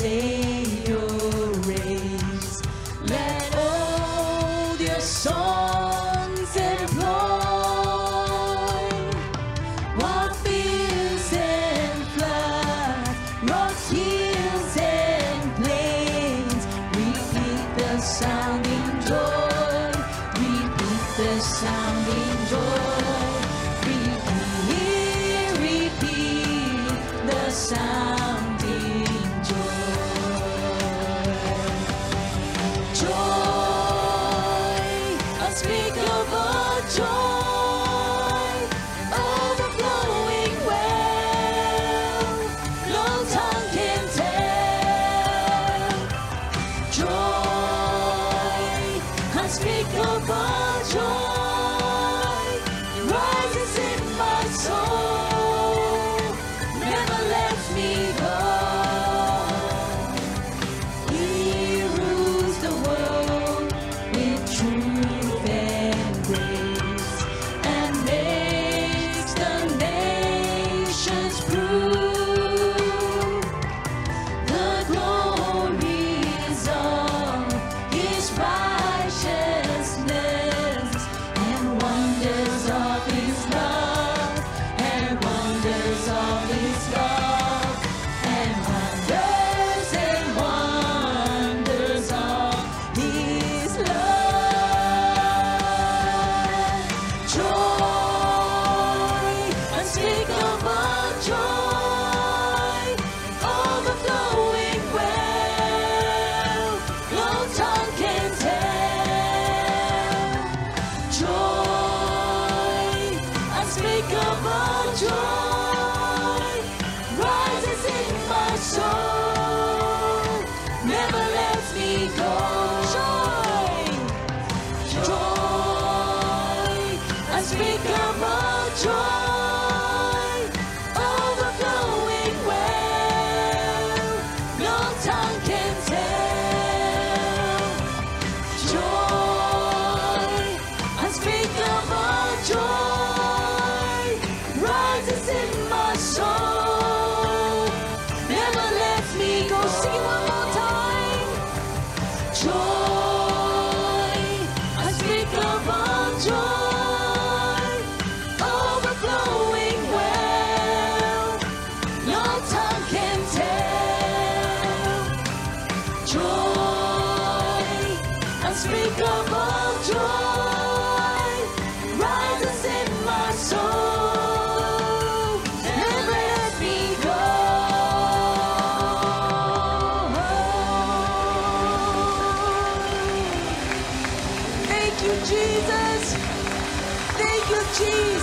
[0.00, 0.37] the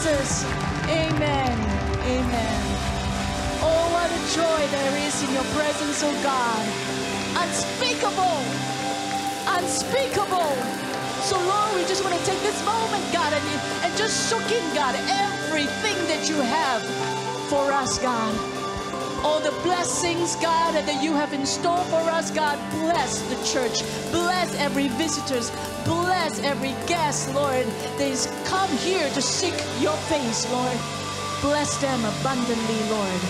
[0.05, 0.45] Jesus.
[0.85, 1.57] Amen.
[2.05, 2.61] Amen.
[3.65, 6.61] Oh, what a joy there is in your presence, oh God.
[7.41, 8.37] Unspeakable.
[9.57, 10.53] Unspeakable.
[11.25, 13.45] So, Lord, we just want to take this moment, God, and,
[13.81, 16.83] and just soak in, God, everything that you have
[17.49, 18.33] for us, God.
[19.25, 22.59] All the blessings, God, that you have in store for us, God.
[22.77, 23.81] Bless the church.
[24.11, 25.49] Bless every visitors.
[25.85, 27.65] Bless every guest, Lord,
[27.99, 30.77] is come here to seek your face, Lord.
[31.41, 33.21] Bless them abundantly, Lord.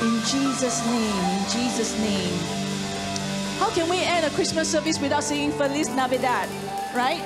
[0.00, 2.38] In Jesus' name, in Jesus' name.
[3.58, 6.48] How can we end a Christmas service without singing Feliz Navidad?
[6.94, 7.20] Right?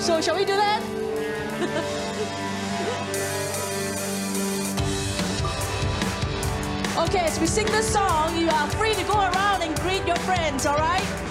[0.00, 0.82] So, shall we do that?
[6.98, 10.16] Okay, as we sing this song, you are free to go around and greet your
[10.16, 11.27] friends, all right?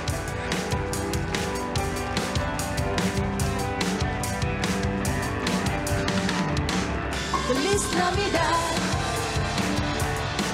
[7.78, 8.74] Feliz Navidad.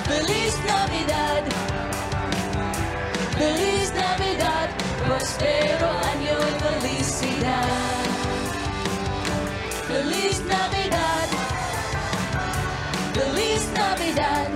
[0.09, 1.43] Feliz Navidad.
[3.37, 4.69] Feliz Navidad.
[5.05, 8.03] Prospero año y felicidad.
[9.87, 11.27] Feliz Navidad.
[13.13, 14.47] Feliz Navidad.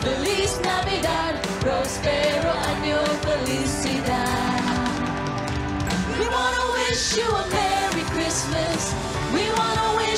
[0.00, 4.60] Feliz Navidad, prospero año y felicidad.
[6.18, 9.17] We wanna wish you a Merry Christmas.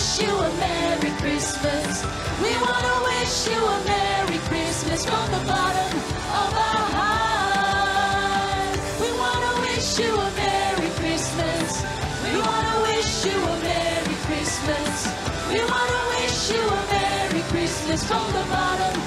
[0.01, 2.03] Wish you a Merry Christmas.
[2.40, 5.92] We wanna wish you a Merry Christmas from the bottom
[6.40, 8.78] of our heart.
[8.98, 11.84] We wanna wish you a Merry Christmas.
[12.24, 15.05] We wanna wish you a Merry Christmas.
[15.53, 18.99] We wanna wish you a Merry Christmas from the bottom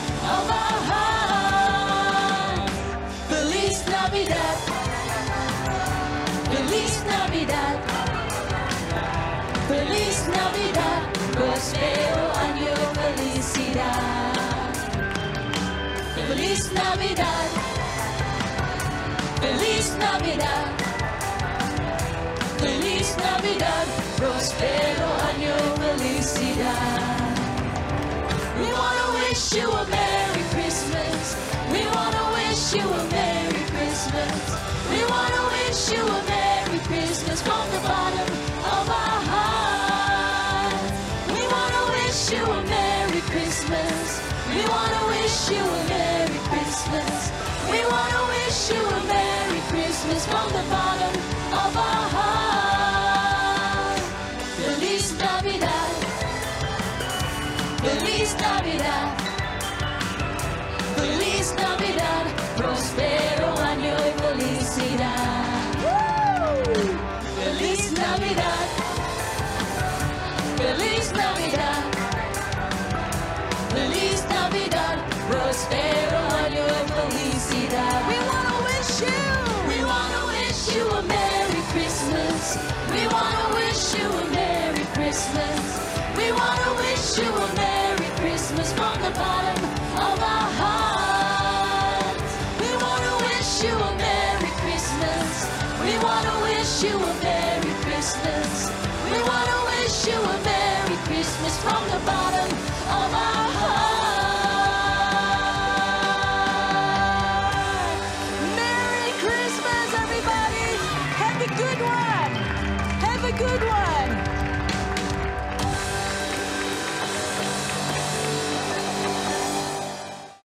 [17.13, 17.49] Navidad.
[19.39, 20.73] Feliz Navidad.
[22.57, 23.87] Feliz Navidad.
[24.17, 27.35] Prospero año felicidad.
[28.59, 31.37] We wanna wish you a Merry Christmas.
[31.71, 34.41] We wanna wish you a Merry Christmas.
[34.89, 38.29] We wanna wish you a Merry Christmas from the bottom
[38.77, 40.81] of our heart.
[41.27, 44.19] We wanna wish you a Merry Christmas.
[44.49, 46.22] We wanna wish you a Merry.
[47.93, 51.13] We wanna wish you a Merry Christmas from the bottom
[51.53, 52.42] of our heart.